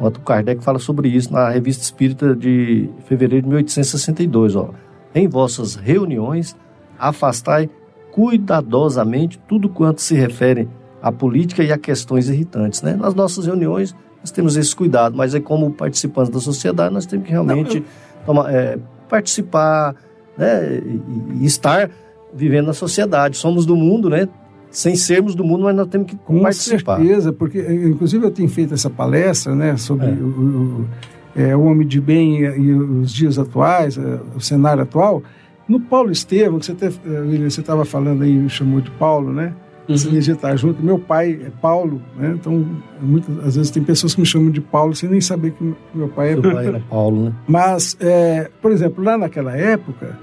[0.09, 4.57] o Kardec fala sobre isso na Revista Espírita de fevereiro de 1862.
[4.57, 4.71] Ó.
[5.15, 6.57] Em vossas reuniões,
[6.99, 7.69] afastai
[8.11, 10.69] cuidadosamente tudo quanto se refere
[11.03, 12.83] à política e a questões irritantes.
[12.83, 12.95] Né?
[12.95, 17.27] Nas nossas reuniões, nós temos esse cuidado, mas é como participantes da sociedade, nós temos
[17.27, 17.85] que realmente
[18.25, 18.79] tomar, é,
[19.09, 19.95] participar
[20.37, 20.79] né?
[20.79, 21.91] e, e estar
[22.33, 23.37] vivendo na sociedade.
[23.37, 24.29] Somos do mundo, né?
[24.71, 26.97] Sem sermos do mundo, mas nós temos que Com participar.
[26.97, 30.11] Com certeza, porque inclusive eu tenho feito essa palestra né, sobre é.
[30.11, 30.89] o, o,
[31.35, 35.23] é, o, homem de bem e, os dias atuais, é, o cenário atual.
[35.69, 39.53] No Paulo Estevam, que você estava falando aí, me chamou de Paulo, né?
[39.89, 39.95] Uhum.
[39.95, 40.83] Essa energia está junto.
[40.83, 42.33] Meu pai é Paulo, né?
[42.35, 42.65] Então,
[43.01, 46.09] muitas, às vezes tem pessoas que me chamam de Paulo sem nem saber que meu
[46.09, 47.33] pai é Seu pai era Paulo, né?
[47.47, 50.19] Mas, é, por exemplo, lá naquela época,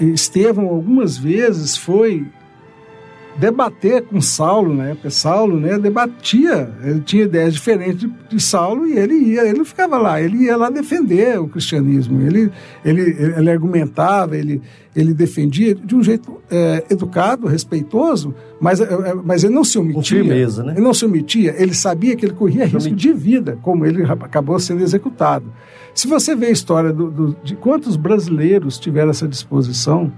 [0.00, 2.26] Estevão algumas vezes foi
[3.36, 5.10] debater com Saulo na época.
[5.10, 9.98] Saulo, né, debatia, ele tinha ideias diferentes de, Saulo e ele ia, ele não ficava
[9.98, 12.20] lá, ele ia lá defender o cristianismo.
[12.20, 12.50] Ele,
[12.84, 13.02] ele,
[13.36, 14.60] ele argumentava, ele,
[14.94, 19.78] ele defendia de um jeito é, educado, respeitoso, mas, é, é mas ele não se
[19.78, 20.18] omitia.
[20.18, 20.72] Com firmeza, né?
[20.72, 24.58] Ele não se omitia, ele sabia que ele corria risco de vida, como ele acabou
[24.58, 25.52] sendo executado.
[25.94, 30.10] Se você vê a história do, do, de quantos brasileiros tiveram essa disposição,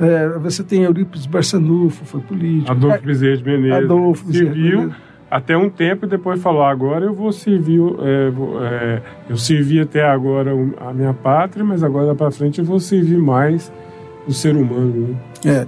[0.00, 2.70] é, você tem Eurípides Barçanufo, foi político.
[2.70, 3.84] Adolfo Bezerra de Menezes.
[3.84, 4.92] Adolfo serviu
[5.30, 8.32] até um tempo e depois falou, agora eu vou servir, é,
[8.62, 13.18] é, eu servi até agora a minha pátria, mas agora para frente eu vou servir
[13.18, 13.72] mais
[14.26, 15.08] o ser humano.
[15.08, 15.16] Né?
[15.44, 15.66] É.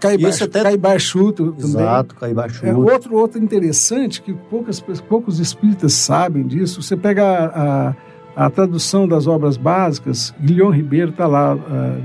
[0.00, 0.62] Caibar, até...
[0.62, 1.70] Caibar Chuto também.
[1.70, 2.66] Exato, Caibar Chuto.
[2.66, 8.50] É, outro, outro interessante, que poucas, poucos espíritas sabem disso, você pega a, a, a
[8.50, 11.58] tradução das obras básicas, Guilhom Ribeiro está lá, uh,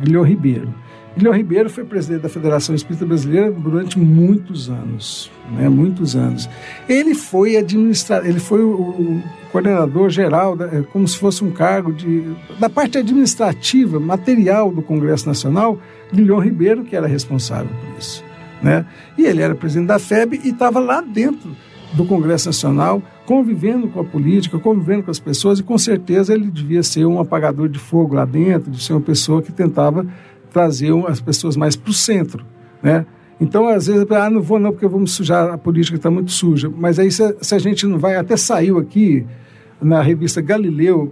[0.03, 0.73] Guilhom Ribeiro
[1.15, 5.67] Guilherme Ribeiro foi presidente da Federação Espírita Brasileira durante muitos anos, né?
[5.67, 6.49] Muitos anos.
[6.87, 11.91] Ele foi administrar, ele foi o, coordenador geral, da, é, como se fosse um cargo
[11.91, 15.77] de da parte administrativa, material do Congresso Nacional,
[16.13, 18.23] Guilherme Ribeiro que era responsável por isso,
[18.61, 18.85] né?
[19.17, 21.51] E ele era presidente da FEB e estava lá dentro
[21.93, 26.49] do Congresso Nacional, convivendo com a política, convivendo com as pessoas, e com certeza ele
[26.49, 30.05] devia ser um apagador de fogo lá dentro, de ser uma pessoa que tentava
[30.51, 32.45] trazer as pessoas mais para o centro,
[32.83, 33.05] né?
[33.39, 36.69] Então, às vezes, ah, não vou não, porque vamos sujar, a política está muito suja.
[36.69, 39.25] Mas aí, se, se, a gente não vai, até saiu aqui
[39.81, 41.11] na revista Galileu,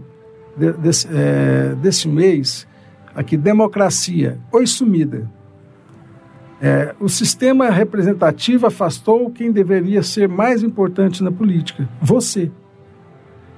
[0.55, 2.67] de, desse, é, desse mês,
[3.15, 5.27] aqui, Democracia, oi sumida.
[6.61, 12.51] É, o sistema representativo afastou quem deveria ser mais importante na política, você.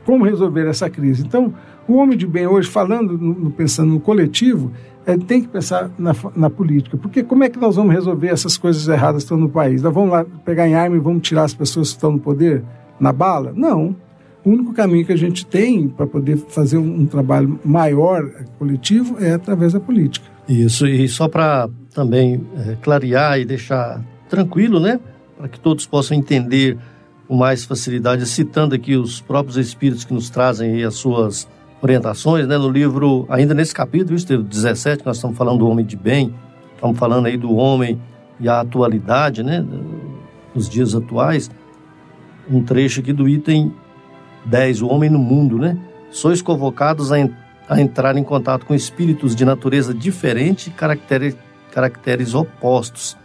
[0.06, 1.24] Como resolver essa crise?
[1.24, 1.54] Então,
[1.88, 4.72] o homem de bem hoje, falando, no, pensando no coletivo,
[5.06, 6.97] é, tem que pensar na, na, política.
[6.97, 9.82] Porque como é que nós vamos resolver essas coisas erradas que estão no país?
[9.82, 12.64] Nós vamos lá pegar em arma e vamos tirar as pessoas que estão no poder
[12.99, 13.52] na bala?
[13.56, 13.95] Não.
[14.43, 18.28] O único caminho que a gente tem para poder fazer um, um trabalho maior
[18.58, 20.26] coletivo é através da política.
[20.47, 24.99] Isso, e só para também é, clarear e deixar tranquilo, né?
[25.38, 26.78] Para que todos possam entender
[27.28, 31.47] com mais facilidade, citando aqui os próprios espíritos que nos trazem as suas
[31.82, 32.58] orientações, né?
[32.58, 36.34] No livro, ainda nesse capítulo, isso, 17, nós estamos falando do homem de bem,
[36.76, 38.00] estamos falando aí do homem
[38.40, 39.66] e a atualidade, né?
[40.54, 41.50] Nos dias atuais,
[42.50, 43.74] um trecho aqui do item
[44.46, 45.78] 10, o homem no mundo, né?
[46.12, 47.32] Sois convocados a, en
[47.70, 51.38] a entrar em contato com espíritos de natureza diferente e caracteres,
[51.72, 53.16] caracteres opostos.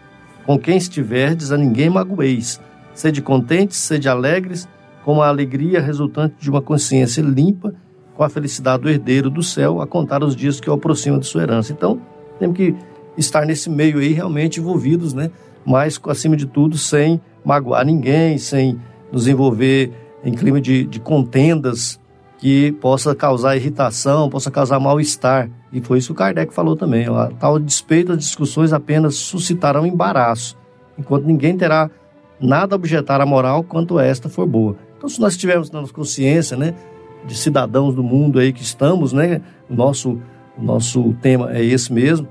[0.44, 2.60] Com quem estiverdes, a ninguém magoeis.
[2.94, 4.68] Sede contentes, sede alegres,
[5.04, 7.74] com a alegria resultante de uma consciência limpa
[8.16, 11.26] com a felicidade do herdeiro do céu a contar os dias que o aproximam de
[11.26, 11.72] sua herança.
[11.72, 12.00] Então,
[12.38, 12.74] temos que
[13.16, 15.30] estar nesse meio aí realmente envolvidos, né?
[15.64, 18.78] Mas, acima de tudo, sem magoar ninguém, sem
[19.12, 19.92] nos envolver
[20.24, 22.00] em clima de, de contendas
[22.38, 25.50] que possa causar irritação, possa causar mal-estar.
[25.72, 27.08] E foi isso que o Kardec falou também.
[27.08, 30.56] Ó, tal despeito as discussões apenas suscitarão embaraço,
[30.98, 31.90] enquanto ninguém terá
[32.40, 34.76] nada a objetar à moral quanto esta for boa.
[34.96, 36.74] Então, se nós tivermos na nossa consciência, né,
[37.26, 39.40] de cidadãos do mundo aí que estamos, né?
[39.68, 40.20] Nosso,
[40.56, 42.28] nosso tema é esse mesmo.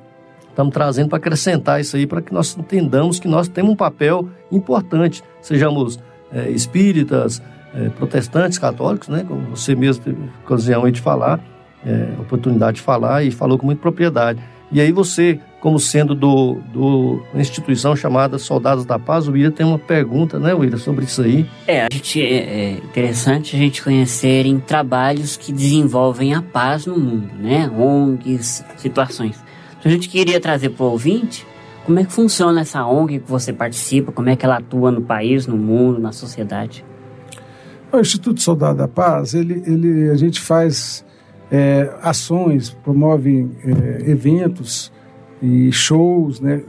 [0.50, 4.30] Estamos trazendo para acrescentar isso aí, para que nós entendamos que nós temos um papel
[4.50, 6.00] importante, sejamos
[6.32, 7.42] é, espíritas,
[7.76, 9.26] é, protestantes, católicos, né?
[9.28, 11.42] Como você mesmo teve ocasião aí de falar,
[11.86, 14.40] é, oportunidade de falar e falou com muita propriedade.
[14.72, 19.52] E aí você, como sendo do, do uma instituição chamada Soldados da Paz, o William
[19.52, 21.48] tem uma pergunta, né, William, sobre isso aí.
[21.68, 26.86] É, a gente, é, é interessante a gente conhecer em trabalhos que desenvolvem a paz
[26.86, 29.38] no mundo, né, ONGs, situações.
[29.80, 31.46] Então a gente queria trazer para o ouvinte
[31.86, 35.02] como é que funciona essa ONG que você participa, como é que ela atua no
[35.02, 36.84] país, no mundo, na sociedade.
[37.92, 41.05] O Instituto Soldado da Paz, ele, ele, a gente faz
[41.52, 44.92] é, ações, promove é, eventos
[45.42, 46.62] e shows, né,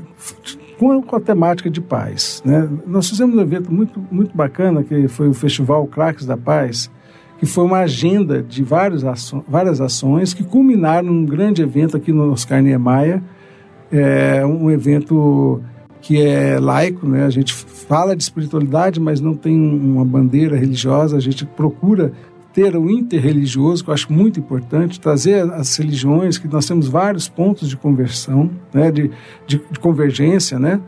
[0.79, 2.43] com, com, a temática de paz.
[2.45, 2.69] Né?
[2.87, 6.91] Nós fizemos um evento muito, muito bacana, que foi o Festival Craques da Paz,
[7.39, 12.13] que foi uma agenda de vários aço, várias ações que culminaram num grande evento aqui
[12.13, 13.23] no Oscar Niemeyer,
[13.91, 15.63] é, um evento
[16.01, 17.25] que é laico, né?
[17.25, 22.13] a gente fala de espiritualidade, mas não tem uma bandeira religiosa, a gente procura
[22.57, 27.29] ter o interreligioso, que eu acho muito importante, trazer as religiões, que nós temos vários
[27.29, 29.11] pontos de conversão, né, de,
[29.47, 30.81] de, de convergência, né,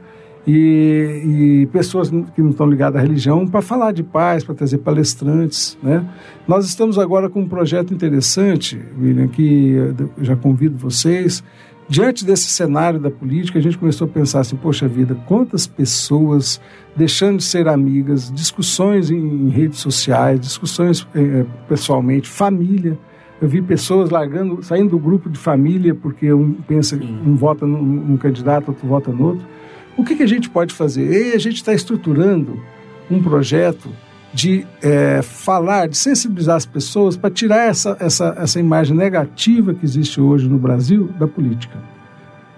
[0.46, 4.78] e, e, pessoas que não estão ligadas à religião para falar de paz, para trazer
[4.78, 6.08] palestrantes, né.
[6.48, 9.74] Nós estamos agora com um projeto interessante, William, que
[10.16, 11.44] eu já convido vocês,
[11.88, 16.60] Diante desse cenário da política, a gente começou a pensar assim: poxa vida, quantas pessoas
[16.94, 22.98] deixando de ser amigas, discussões em, redes sociais, discussões eh, pessoalmente, família.
[23.40, 27.80] Eu vi pessoas largando, saindo do grupo de família porque um pensa, um vota num,
[27.82, 29.46] num candidato, outro vota no outro.
[29.96, 31.30] O que, que a gente pode fazer?
[31.30, 32.60] E a gente está estruturando
[33.10, 33.88] um projeto
[34.32, 39.84] de é, falar, de sensibilizar as pessoas para tirar essa, essa, essa imagem negativa que
[39.84, 41.78] existe hoje no Brasil da política.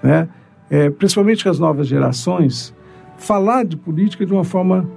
[0.03, 0.29] Né?
[0.69, 2.75] É, principalmente com as novas gerações,
[3.17, 4.89] falar de política de uma forma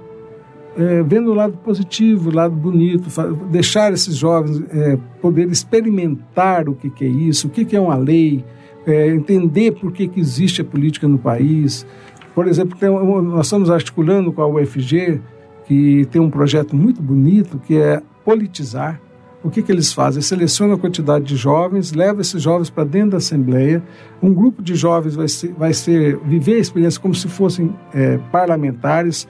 [0.76, 3.08] é, vendo o lado positivo, o lado bonito,
[3.50, 7.80] deixar esses jovens é, poder experimentar o que, que, é isso, o que, que é
[7.80, 8.44] uma lei,
[8.86, 11.86] é, entender por que, que existe a política no país.
[12.34, 15.20] Por exemplo, tem, nós estamos articulando com a UFG
[15.66, 19.00] que tem um projeto muito bonito que é politizar,
[19.44, 20.22] o que, que eles fazem?
[20.22, 23.82] Selecionam a quantidade de jovens, levam esses jovens para dentro da Assembleia.
[24.22, 28.16] Um grupo de jovens vai, ser, vai ser, viver a experiência como se fossem é,
[28.32, 29.28] parlamentares,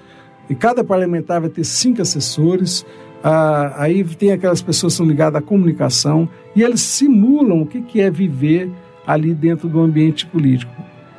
[0.48, 2.86] e cada parlamentar vai ter cinco assessores.
[3.24, 7.82] Ah, aí tem aquelas pessoas que são ligadas à comunicação, e eles simulam o que,
[7.82, 8.70] que é viver
[9.04, 10.72] ali dentro do ambiente político.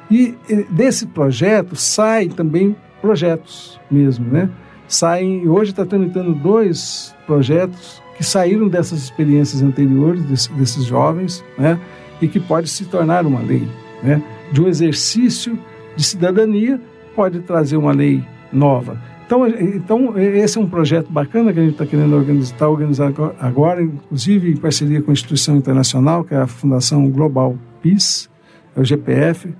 [0.09, 0.37] E
[0.69, 4.49] desse projeto saem também projetos mesmo, né?
[4.87, 11.79] Saem, hoje está tramitando dois projetos que saíram dessas experiências anteriores desse, desses jovens, né?
[12.21, 13.67] E que pode se tornar uma lei,
[14.01, 14.21] né?
[14.51, 15.57] De um exercício
[15.95, 16.79] de cidadania
[17.15, 19.01] pode trazer uma lei nova.
[19.25, 23.11] Então, então esse é um projeto bacana que a gente está querendo organizar, tá organizar
[23.39, 28.29] agora, inclusive em parceria com a instituição internacional, que é a Fundação Global Peace,
[28.75, 29.51] é o GPF,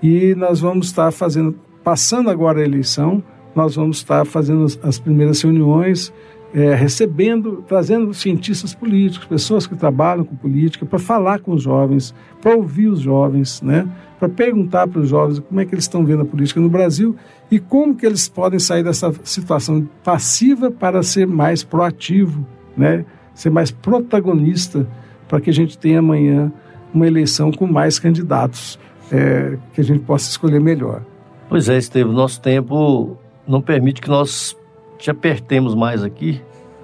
[0.00, 3.22] e nós vamos estar fazendo, passando agora a eleição,
[3.58, 6.12] nós vamos estar fazendo as primeiras reuniões
[6.54, 12.14] é, recebendo, trazendo cientistas políticos, pessoas que trabalham com política, para falar com os jovens,
[12.40, 13.86] para ouvir os jovens, né?
[14.16, 17.16] para perguntar para os jovens como é que eles estão vendo a política no Brasil
[17.50, 22.46] e como que eles podem sair dessa situação passiva para ser mais proativo,
[22.76, 23.04] né?
[23.34, 24.86] ser mais protagonista,
[25.26, 26.52] para que a gente tenha amanhã
[26.94, 28.78] uma eleição com mais candidatos,
[29.10, 31.02] é, que a gente possa escolher melhor.
[31.48, 34.56] Pois é, Estevam, nosso tempo não permite que nós
[34.98, 36.40] te apertemos mais aqui.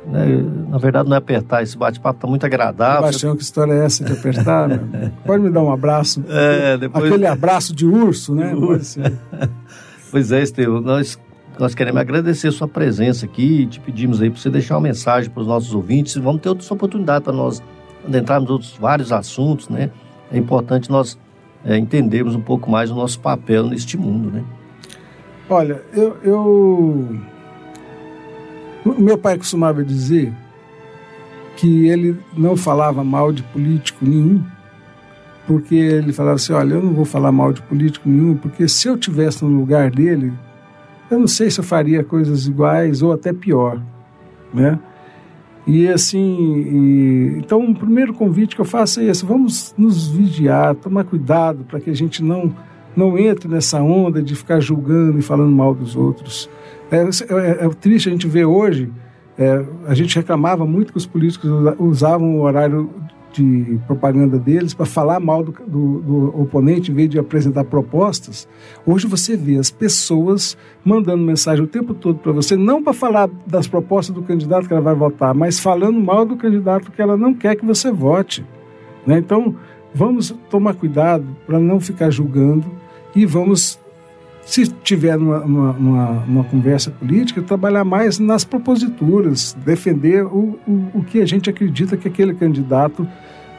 [0.07, 0.45] Né?
[0.69, 3.05] Na verdade, não é apertar, esse bate-papo está muito agradável.
[3.05, 4.69] Sebastião, que história é essa de apertar?
[5.25, 6.25] Pode me dar um abraço?
[6.29, 7.05] É, depois...
[7.05, 8.55] Aquele abraço de urso, né?
[8.55, 9.13] Pode ser.
[10.11, 11.19] pois é, Estevam, nós,
[11.59, 14.83] nós queremos agradecer a sua presença aqui e te pedimos aí para você deixar uma
[14.83, 16.17] mensagem para os nossos ouvintes.
[16.17, 17.63] Vamos ter outras oportunidades para nós
[18.07, 19.91] adentrarmos outros vários assuntos, né?
[20.31, 21.19] É importante nós
[21.65, 24.45] é, entendermos um pouco mais o nosso papel neste mundo, né?
[25.49, 27.21] Olha, eu, eu
[28.99, 30.33] meu pai costumava dizer
[31.57, 34.43] que ele não falava mal de político nenhum,
[35.47, 38.89] porque ele falava assim: olha, eu não vou falar mal de político nenhum, porque se
[38.89, 40.33] eu tivesse no lugar dele,
[41.11, 43.81] eu não sei se eu faria coisas iguais ou até pior,
[44.53, 44.79] né?
[45.67, 50.75] E assim, e, então o primeiro convite que eu faço é esse: vamos nos vigiar,
[50.75, 52.55] tomar cuidado para que a gente não
[52.97, 56.49] não entre nessa onda de ficar julgando e falando mal dos outros.
[56.91, 58.91] É, é, é triste a gente ver hoje,
[59.39, 62.91] é, a gente reclamava muito que os políticos usavam o horário
[63.35, 68.49] de propaganda deles para falar mal do, do, do, oponente em vez de apresentar propostas.
[68.87, 73.29] Hoje você vê as pessoas mandando mensagem o tempo todo para você, não para falar
[73.45, 77.17] das propostas do candidato que ela vai votar, mas falando mal do candidato que ela
[77.17, 78.47] não quer que você vote.
[79.05, 79.19] Né?
[79.19, 79.57] Então,
[79.93, 82.65] vamos tomar cuidado para não ficar julgando
[83.15, 83.79] e vamos
[84.45, 91.05] se tiver numa, numa, numa, conversa política, trabalhar mais nas proposituras, defender o, o, o
[91.05, 93.09] que a gente acredita que aquele candidato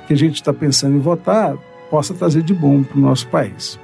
[0.07, 1.57] que a gente está pensando em votar
[1.89, 3.79] possa trazer de bom para o nosso país.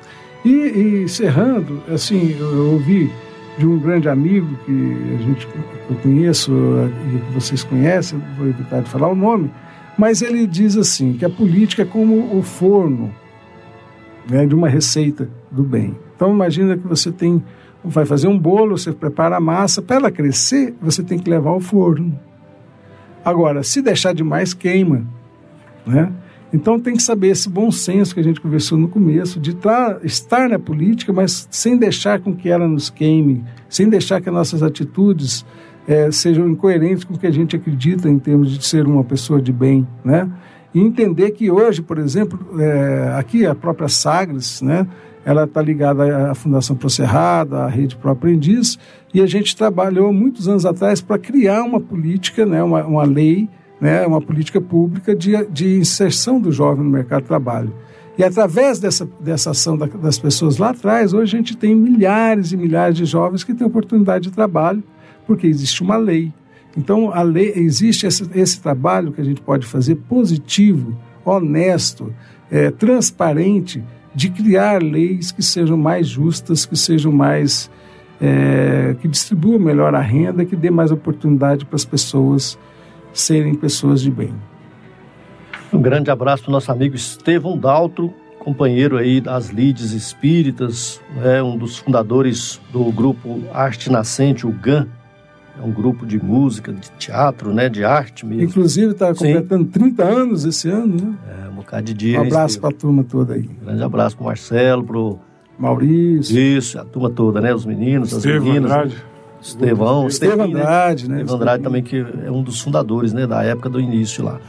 [0.45, 3.11] E, e encerrando, assim, eu ouvi
[3.57, 5.47] de um grande amigo que a gente
[5.89, 9.51] eu conheço e que vocês conhecem, vou evitar de falar o nome,
[9.97, 13.13] mas ele diz assim que a política é como o forno
[14.29, 15.95] né, de uma receita do bem.
[16.15, 17.43] Então imagina que você tem,
[17.83, 21.49] vai fazer um bolo, você prepara a massa, para ela crescer, você tem que levar
[21.49, 22.17] ao forno.
[23.23, 25.05] Agora, se deixar demais, queima,
[25.85, 26.11] né?
[26.53, 29.55] Então tem que saber esse bom senso que a gente conversou no começo, de
[30.03, 34.35] estar na política, mas sem deixar com que ela nos queime, sem deixar que as
[34.35, 35.45] nossas atitudes
[35.87, 39.41] é, sejam incoerentes com o que a gente acredita em termos de ser uma pessoa
[39.41, 40.29] de bem, né?
[40.73, 44.87] E entender que hoje, por exemplo, é, aqui a própria Sagres, né?
[45.23, 48.77] Ela está ligada à Fundação Procerrado, à Rede Pro Aprendiz,
[49.13, 53.47] e a gente trabalhou muitos anos atrás para criar uma política, né, uma, uma lei,
[53.79, 57.73] né, uma política pública de, de inserção do jovem no mercado de trabalho.
[58.17, 62.51] E através dessa, dessa ação da, das pessoas lá atrás, hoje a gente tem milhares
[62.51, 64.83] e milhares de jovens que têm oportunidade de trabalho,
[65.25, 66.33] porque existe uma lei.
[66.75, 70.95] Então, a lei, existe esse, esse trabalho que a gente pode fazer positivo,
[71.25, 72.13] honesto,
[72.49, 73.83] é, transparente,
[74.13, 77.69] de criar leis que sejam mais justas, que sejam mais.
[78.23, 82.55] É, que distribuam melhor a renda, que dê mais oportunidade para as pessoas
[83.11, 84.31] serem pessoas de bem.
[85.73, 91.41] Um grande abraço para o nosso amigo Estevão Daltro, companheiro aí das Lides Espíritas, é
[91.41, 94.87] um dos fundadores do grupo Arte Nascente, o GAN,
[95.61, 98.43] é um grupo de música, de teatro, né, de arte mesmo.
[98.43, 99.69] Inclusive está completando Sim.
[99.69, 101.13] 30 anos esse ano, né?
[101.45, 102.19] É, um bocado de dia.
[102.19, 103.47] Um abraço para a turma toda aí.
[103.61, 104.97] Um grande abraço para o Marcelo, para
[105.59, 106.37] Maurício.
[106.37, 107.53] Isso, a turma toda, né?
[107.53, 108.71] Os meninos, as meninas.
[108.71, 109.11] Andrade.
[109.41, 111.17] Estevão, Estevão Andrade, né?
[111.17, 114.39] Estevão Andrade também, que é um dos fundadores, né, da época do início lá.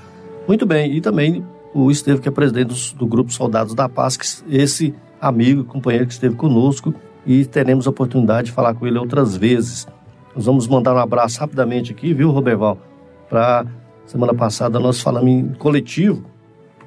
[0.47, 4.19] Muito bem, e também o Estevão, que é presidente do, do Grupo Soldados da Paz,
[4.19, 6.95] que esse amigo, companheiro que esteve conosco,
[7.25, 9.87] e teremos a oportunidade de falar com ele outras vezes.
[10.35, 12.79] Nós vamos mandar um abraço rapidamente aqui, viu, Roberval?
[13.29, 13.67] Para
[14.07, 16.25] semana passada nós falamos em coletivo.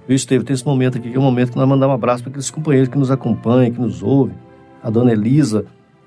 [0.07, 0.45] Viu, Estevam?
[0.45, 2.51] Tem esse momento aqui, que é o momento que nós mandamos um abraço para aqueles
[2.51, 4.35] companheiros que nos acompanham, que nos ouvem.
[4.83, 5.65] A dona Elisa,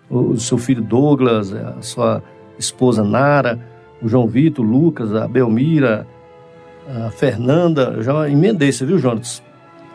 [0.09, 2.23] o, o seu filho Douglas, a sua
[2.59, 3.59] esposa Nara,
[4.01, 6.07] o João Vitor, o Lucas, a Belmira,
[6.89, 7.95] a Fernanda.
[7.97, 9.43] Eu já emendei, você viu, Jonas?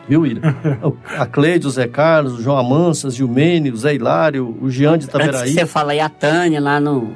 [0.08, 0.54] Viu, William?
[1.18, 4.98] a Cleide, o Zé Carlos, o João Amansas, o Mene, o Zé Hilário, o Jean
[4.98, 5.30] de Itaberaí.
[5.30, 7.12] Antes que você fala aí a Tânia lá no.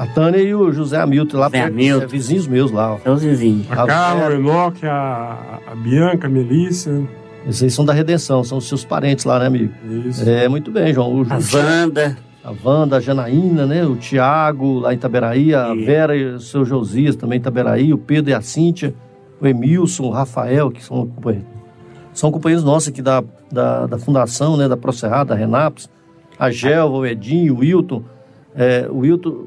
[0.00, 2.94] A Tânia e o José Hamilton lá José perto, é, vizinhos meus lá.
[2.94, 2.98] ó.
[3.00, 3.66] Seus vizinhos.
[3.70, 7.02] A Carla, o Enoque, a, a Bianca, a Melissa.
[7.46, 9.72] Esses aí são da Redenção, são os seus parentes lá, né, amigo?
[10.06, 10.26] Isso.
[10.26, 11.20] É, muito bem, João.
[11.20, 12.16] O A Wanda.
[12.42, 13.84] a Wanda, a Janaína, né?
[13.84, 17.92] O Tiago, lá em Itaberaí, a E- Vera e o seu Josias, também em Itaberaí,
[17.92, 18.94] o Pedro e a Cíntia,
[19.38, 21.46] o Emilson, o Rafael, que são companheiros.
[22.14, 23.22] São companheiros nossos aqui da,
[23.52, 24.66] da, da Fundação, né?
[24.66, 25.90] Da Procerrada, da Renapos,
[26.38, 28.02] a Gelva, o Edinho, o Wilton,
[28.56, 29.44] é, o Wilton,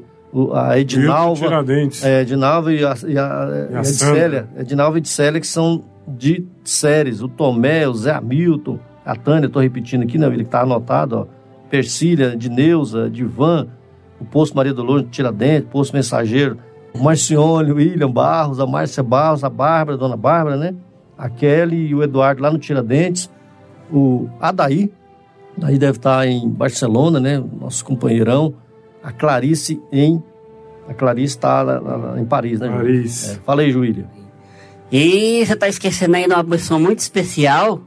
[0.52, 1.64] a Edinalva,
[2.02, 6.46] é, Edinalva e a, e a, E a Edicélia, Edinalva e Edicélia, que são de
[6.64, 11.16] séries, o Tomé, o Zé Hamilton, a Tânia, estou repetindo aqui, né, que está anotado,
[11.16, 11.26] ó,
[11.70, 13.68] Persília, de Neuza, de Van,
[14.20, 16.58] o Poço Maria do Lourdes, Tiradentes, Poço Mensageiro,
[16.92, 20.74] o Marcione, o William Barros, a Márcia Barros, a Bárbara, a Dona Bárbara, né,
[21.16, 23.30] a Kelly e o Eduardo lá no Tiradentes,
[23.92, 24.92] o Adaí,
[25.56, 27.42] Daí deve estar em Barcelona, né?
[27.60, 28.54] Nosso companheirão.
[29.04, 30.22] A Clarice em.
[30.88, 31.64] A Clarice está
[32.18, 32.82] em Paris, né, Júlio?
[32.82, 33.30] Paris.
[33.30, 34.06] É, fala aí, Júlio.
[34.90, 37.80] E você tá esquecendo aí de uma pessoa muito especial,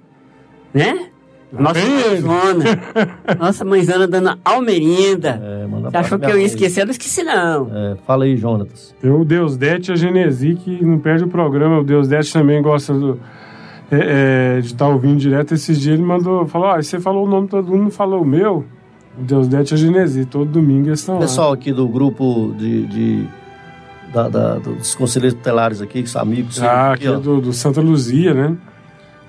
[0.74, 1.10] né?
[1.52, 2.22] Nossa Vem ele.
[2.22, 2.66] mãezona.
[3.40, 5.42] Nossa mãezona dando almerinda.
[5.42, 6.82] É, manda Você achou que eu ia esquecer?
[6.82, 7.70] Eu não esqueci, não.
[7.74, 8.94] É, fala aí, Jonatas.
[9.00, 11.80] Tem o Deus Dete e a Genesi, que não perde o programa.
[11.80, 13.20] O Deus Dete também gosta do,
[13.90, 15.54] é, é, de estar ouvindo direto.
[15.54, 18.22] Esses dias ele mandou, falou, ah, você falou o nome de todo mundo, não falou
[18.22, 18.66] o meu.
[19.20, 21.22] O Deus Dete e a Genesi, todo domingo eles estão lá.
[21.22, 22.86] Pessoal aqui do grupo de.
[22.88, 23.28] de-
[24.14, 26.62] da- da- dos conselheiros tutelares aqui, que são amigos.
[26.64, 28.56] Ah, aqui, aqui é do, do Santa Luzia, né?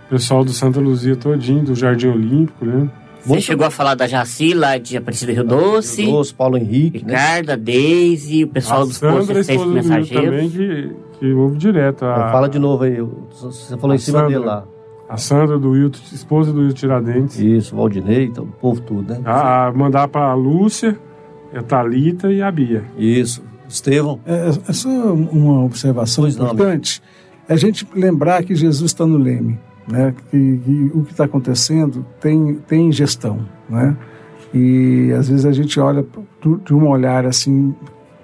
[0.08, 2.88] Pessoal do Santa Luzia todinho, do Jardim Olímpico, né?
[3.20, 7.04] Você Muito chegou a falar da Jaci lá de Aparecida Rio Doce, Doce, Paulo Henrique,
[7.04, 7.12] né?
[7.12, 10.24] Ricardo, a Deise, o pessoal a dos Sandra, Rio Mensageiros.
[10.30, 12.04] também, que, que ouve direto.
[12.04, 12.96] A, Fala de novo aí.
[13.32, 14.32] Você falou em A cima Sandra.
[14.38, 14.64] dele lá.
[15.08, 17.38] A Sandra do Wilton, esposa do Wilton Tiradentes.
[17.38, 19.20] Isso, Valdinei, então, o povo tudo, né?
[19.24, 20.98] A, a mandar pra Lúcia,
[21.54, 22.84] a Thalita e a Bia.
[22.96, 23.42] Isso.
[23.68, 24.20] Estevão.
[24.26, 27.02] É, é só uma observação Pois não, importante.
[27.48, 30.14] É a gente lembrar que Jesus está no leme, né?
[30.30, 33.96] Que, que o que está acontecendo tem, tem gestão, né?
[34.52, 36.04] E às vezes a gente olha
[36.64, 37.74] de um olhar assim,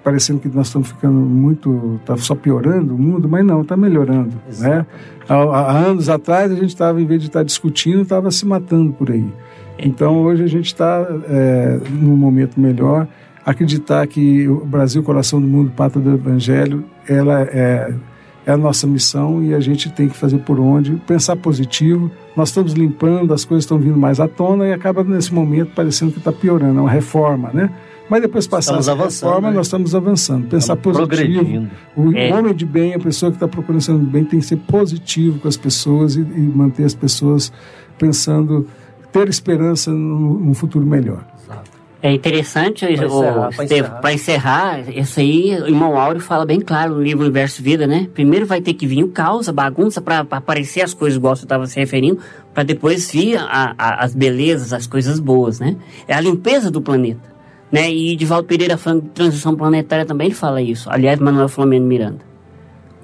[0.05, 4.33] parecendo que nós estamos ficando muito, está só piorando o mundo, mas não, está melhorando,
[4.59, 4.85] né?
[5.27, 8.93] Há, há anos atrás a gente estava, em vez de estar discutindo, estava se matando
[8.93, 9.25] por aí.
[9.79, 13.07] Então hoje a gente está é, num momento melhor.
[13.43, 17.91] Acreditar que o Brasil, coração do mundo, pátria do Evangelho, ela é,
[18.45, 22.11] é a nossa missão e a gente tem que fazer por onde, pensar positivo.
[22.35, 26.11] Nós estamos limpando, as coisas estão vindo mais à tona e acaba nesse momento parecendo
[26.11, 27.71] que está piorando, é uma reforma, né?
[28.09, 29.55] Mas depois passar essa reforma, né?
[29.57, 30.47] nós estamos avançando.
[30.47, 31.67] Pensar Estamos positivo.
[31.95, 32.33] O É.
[32.33, 35.47] homem de bem, a pessoa que está procurando ser bem, tem que ser positivo com
[35.47, 37.51] as pessoas e, e manter as pessoas
[37.97, 38.67] pensando,
[39.11, 41.25] ter esperança num, futuro melhor.
[42.03, 46.93] É interessante, Pra o- encerrar, para encerrar, isso aí, o irmão Áureo fala bem claro
[46.93, 48.07] no livro Universo Vida, né?
[48.13, 51.45] Primeiro vai ter que vir o caos, a bagunça, para aparecer as coisas igual você
[51.45, 52.19] estava se referindo,
[52.53, 55.75] para depois vir a- a- as belezas, as coisas boas, né?
[56.07, 57.33] É a limpeza do planeta.
[57.75, 57.91] Né?
[57.91, 60.89] E Divaldo Pereira falando de transição planetária também fala isso.
[60.89, 62.19] Aliás, Manuel Flamengo Miranda.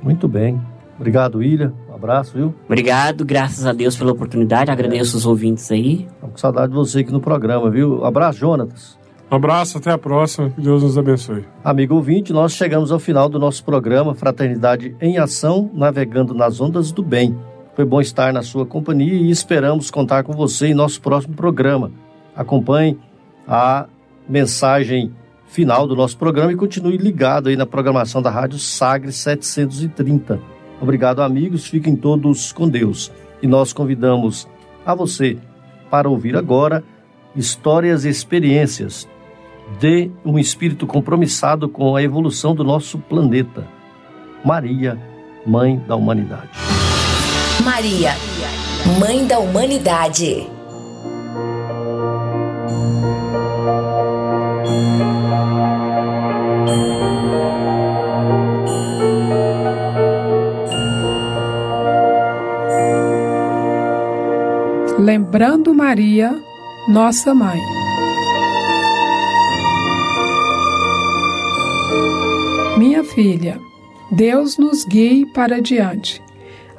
[0.02, 0.60] Muito bem.
[0.98, 1.74] Obrigado, William.
[1.90, 2.54] Um abraço, viu?
[2.66, 6.08] Obrigado, graças a Deus pela oportunidade, agradeço os ouvintes aí.
[6.14, 8.06] Estamos com saudade de você aqui no programa, viu?
[8.06, 9.00] Abraço, Jonatas.
[9.32, 10.50] Um abraço, até a próxima.
[10.50, 11.46] Que Deus nos abençoe.
[11.64, 16.92] Amigo ouvinte, nós chegamos ao final do nosso programa Fraternidade em Ação, navegando nas ondas
[16.92, 17.36] do bem.
[17.74, 21.92] Foi bom estar na sua companhia e esperamos contar com você em nosso próximo programa.
[22.36, 23.00] Acompanhe
[23.48, 23.88] a
[24.32, 25.14] mensagem
[25.46, 30.40] final do nosso programa e continue ligado aí na programação da Rádio Sagre 730.
[30.80, 31.68] Obrigado, amigos.
[31.68, 33.12] Fiquem todos com Deus.
[33.42, 34.48] E nós convidamos
[34.86, 35.38] a você
[35.90, 36.82] para ouvir agora
[37.36, 39.08] histórias e experiências
[39.80, 43.68] de um espírito compromissado com a evolução do nosso planeta.
[44.46, 44.98] Maria,
[45.46, 46.50] Mãe da Humanidade.
[47.64, 48.16] Maria,
[48.98, 50.61] Mãe da Humanidade.
[65.12, 66.34] Celebrando Maria,
[66.88, 67.60] nossa mãe.
[72.78, 73.60] Minha filha,
[74.10, 76.22] Deus nos guie para diante.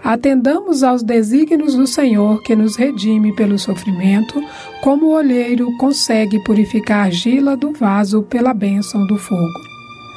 [0.03, 4.43] Atendamos aos desígnios do Senhor que nos redime pelo sofrimento,
[4.83, 9.61] como o olheiro consegue purificar a argila do vaso pela bênção do fogo.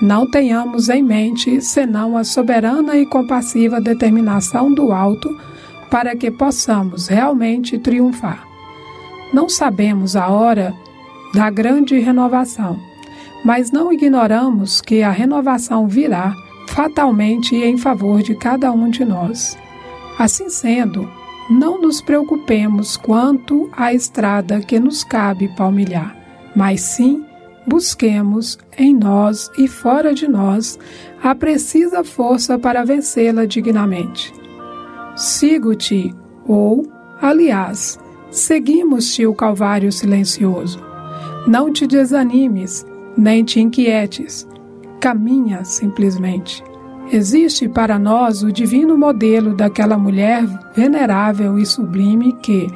[0.02, 5.30] Não tenhamos em mente senão a soberana e compassiva determinação do alto
[5.96, 8.46] para que possamos realmente triunfar.
[9.34, 10.76] Não sabemos a hora
[11.34, 12.78] da grande renovação,
[13.46, 16.34] mas não ignoramos que a renovação virá
[16.68, 19.58] fatalmente em favor de cada um de nós.
[20.20, 21.10] Assim sendo,
[21.50, 26.14] não nos preocupemos quanto à estrada que nos cabe palmilhar,
[26.54, 27.26] mas sim
[27.66, 30.78] busquemos em nós e fora de nós
[31.24, 34.45] a precisa força para vencê-la dignamente.
[35.16, 36.14] Sigo-te,
[36.46, 36.86] ou,
[37.22, 37.98] aliás,
[38.30, 40.80] seguimos-te o Calvário silencioso.
[41.48, 42.86] Não te desanimes,
[43.18, 44.48] nem te inquietes.
[45.00, 46.64] Caminha simplesmente.
[47.12, 50.44] Existe para nós o divino modelo daquela mulher
[50.76, 52.68] venerável e sublime que,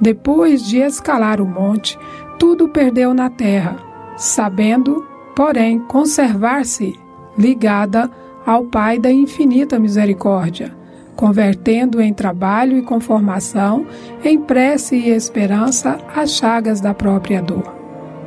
[0.00, 1.98] depois de escalar o monte,
[2.38, 3.76] tudo perdeu na terra,
[4.16, 5.04] sabendo,
[5.34, 6.94] porém, conservar-se
[7.36, 8.10] ligada
[8.46, 10.76] ao Pai da infinita misericórdia,
[11.20, 13.86] convertendo em trabalho e conformação,
[14.24, 17.76] em prece e esperança as chagas da própria dor.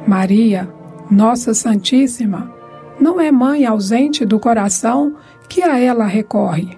[0.05, 0.71] Maria,
[1.09, 2.53] Nossa Santíssima,
[2.99, 5.15] não é mãe ausente do coração
[5.49, 6.77] que a ela recorre.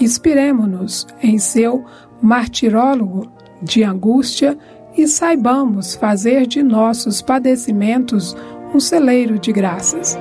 [0.00, 1.84] Inspiremo-nos em seu
[2.22, 3.30] martirólogo
[3.60, 4.56] de angústia
[4.96, 8.34] e saibamos fazer de nossos padecimentos
[8.74, 10.18] um celeiro de graças.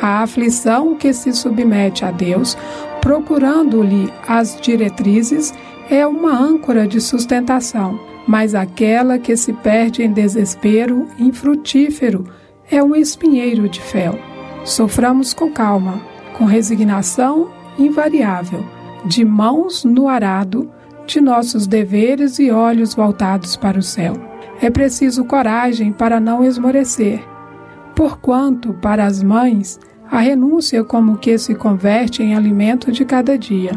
[0.00, 2.56] A aflição que se submete a Deus,
[3.00, 5.54] procurando-lhe as diretrizes,
[5.90, 12.26] é uma âncora de sustentação, mas aquela que se perde em desespero infrutífero
[12.70, 14.18] é um espinheiro de fel.
[14.64, 16.00] Soframos com calma,
[16.36, 18.64] com resignação invariável,
[19.04, 20.68] de mãos no arado,
[21.06, 24.14] de nossos deveres e olhos voltados para o céu.
[24.60, 27.22] É preciso coragem para não esmorecer,
[27.96, 33.72] porquanto, para as mães, a renúncia como que se converte em alimento de cada dia.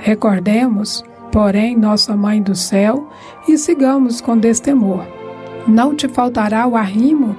[0.00, 1.02] Recordemos,
[1.32, 3.08] porém, nossa Mãe do céu
[3.48, 5.06] e sigamos com destemor.
[5.66, 7.36] Não te faltará o arrimo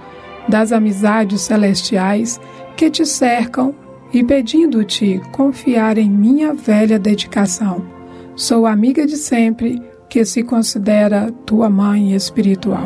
[0.48, 2.40] das amizades celestiais
[2.76, 3.76] que te cercam
[4.14, 7.86] e pedindo-te confiar em minha velha dedicação.
[8.36, 12.86] Sou amiga de sempre que se considera tua mãe espiritual.